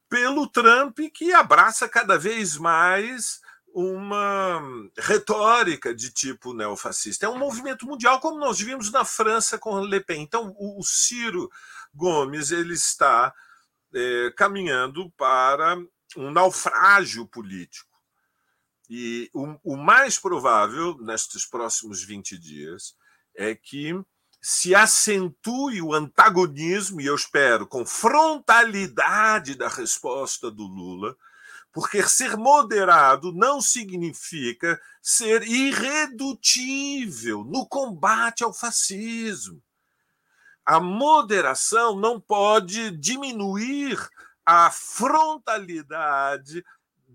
[0.08, 3.42] pelo Trump, que abraça cada vez mais
[3.74, 4.62] uma
[4.98, 7.26] retórica de tipo neofascista.
[7.26, 10.22] É um movimento mundial, como nós vimos na França com Le Pen.
[10.22, 11.50] Então, o, o Ciro
[11.94, 13.34] Gomes ele está
[13.94, 15.76] é, caminhando para
[16.16, 17.91] um naufrágio político
[18.94, 22.94] e o, o mais provável, nestes próximos 20 dias,
[23.34, 23.98] é que
[24.38, 31.16] se acentue o antagonismo, e eu espero, com frontalidade da resposta do Lula,
[31.72, 39.62] porque ser moderado não significa ser irredutível no combate ao fascismo.
[40.66, 43.98] A moderação não pode diminuir
[44.44, 46.62] a frontalidade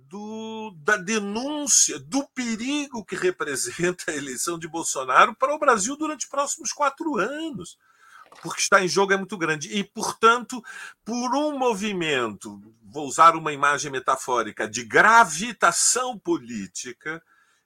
[0.07, 6.25] do, da denúncia do perigo que representa a eleição de Bolsonaro para o Brasil durante
[6.25, 7.77] os próximos quatro anos.
[8.41, 9.69] Porque está em jogo é muito grande.
[9.69, 10.63] E, portanto,
[11.03, 17.23] por um movimento, vou usar uma imagem metafórica, de gravitação política,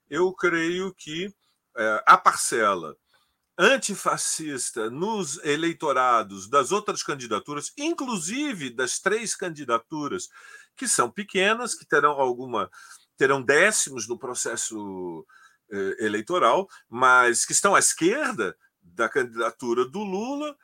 [0.08, 1.34] eu creio que
[1.76, 2.96] é, a parcela
[3.58, 10.28] antifascista nos eleitorados das outras candidaturas, inclusive das três candidaturas
[10.76, 12.70] que são pequenas, que terão alguma
[13.16, 15.24] terão décimos no processo
[15.70, 20.56] eh, eleitoral, mas que estão à esquerda da candidatura do Lula,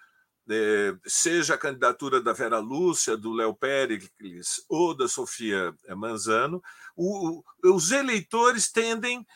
[0.51, 6.63] é, seja a candidatura da Vera Lúcia, do Léo Péricles ou da Sofia Manzano,
[6.97, 9.27] o, os eleitores tendem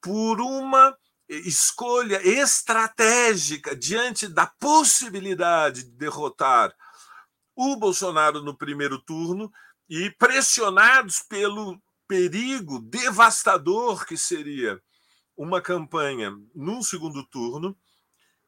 [0.00, 0.96] por uma
[1.28, 6.74] escolha estratégica diante da possibilidade de derrotar
[7.56, 9.50] o Bolsonaro no primeiro turno
[9.88, 14.80] e pressionados pelo perigo devastador que seria
[15.36, 17.76] uma campanha num segundo turno,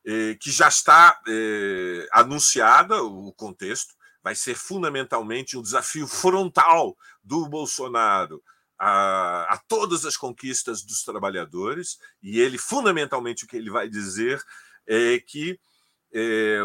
[0.04, 7.48] eh, que já está eh, anunciada, o contexto, vai ser fundamentalmente um desafio frontal do
[7.48, 8.42] Bolsonaro
[8.78, 14.42] a, a, todas as conquistas dos trabalhadores, e ele, fundamentalmente, o que ele vai dizer
[14.86, 15.60] é que
[16.12, 16.60] é,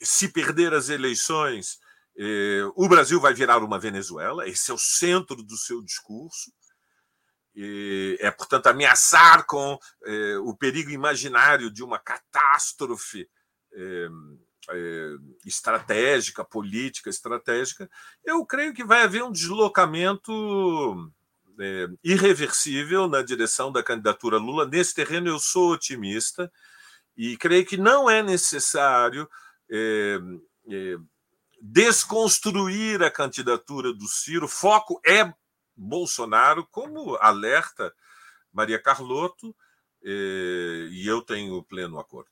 [0.00, 1.78] se perder as eleições,
[2.74, 6.50] o Brasil vai virar uma Venezuela, esse é o centro do seu discurso.
[8.20, 13.26] É, portanto, ameaçar com é, o perigo imaginário de uma catástrofe
[13.72, 14.08] é,
[15.44, 17.88] estratégica, política estratégica,
[18.24, 21.10] eu creio que vai haver um deslocamento
[22.04, 24.66] irreversível na direção da candidatura Lula.
[24.66, 26.52] Nesse terreno, eu sou otimista
[27.16, 29.28] e creio que não é necessário
[29.70, 30.18] é,
[30.68, 30.96] é,
[31.72, 34.46] desconstruir a candidatura do Ciro.
[34.46, 35.32] Foco é
[35.76, 37.92] Bolsonaro, como alerta
[38.52, 39.54] Maria Carlotto,
[40.02, 42.30] é, e eu tenho pleno acordo.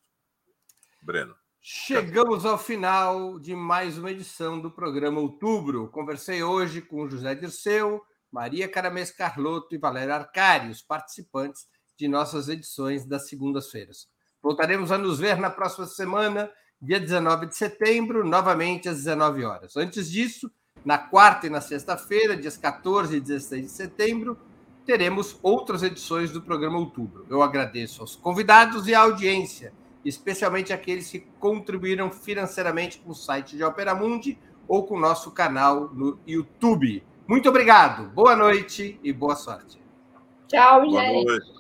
[1.03, 1.35] Breno.
[1.61, 5.89] Chegamos ao final de mais uma edição do programa Outubro.
[5.89, 11.67] Conversei hoje com José Dirceu, Maria Caramês Carlotto e Valério Arcari, os participantes
[11.99, 14.09] de nossas edições das segundas-feiras.
[14.43, 16.51] Voltaremos a nos ver na próxima semana,
[16.85, 19.77] dia 19 de setembro, novamente às 19 horas.
[19.77, 20.51] Antes disso,
[20.85, 24.37] na quarta e na sexta-feira, dias 14 e 16 de setembro,
[24.85, 27.25] teremos outras edições do programa Outubro.
[27.31, 29.73] Eu agradeço aos convidados e à audiência,
[30.05, 35.31] especialmente aqueles que contribuíram financeiramente com o site de Opera Mundi ou com o nosso
[35.31, 37.03] canal no YouTube.
[37.27, 38.11] Muito obrigado.
[38.11, 39.81] Boa noite e boa sorte.
[40.49, 41.25] Tchau, boa gente.
[41.25, 41.55] Noite.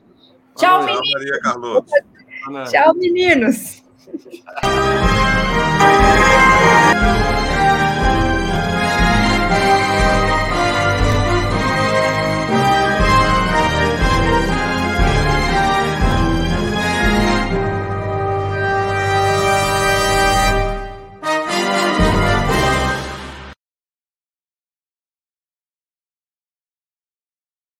[0.54, 2.70] Tchau, boa meninos.
[2.70, 3.83] Tchau, meninos.
[4.04, 4.12] 哈
[4.60, 4.84] 哈。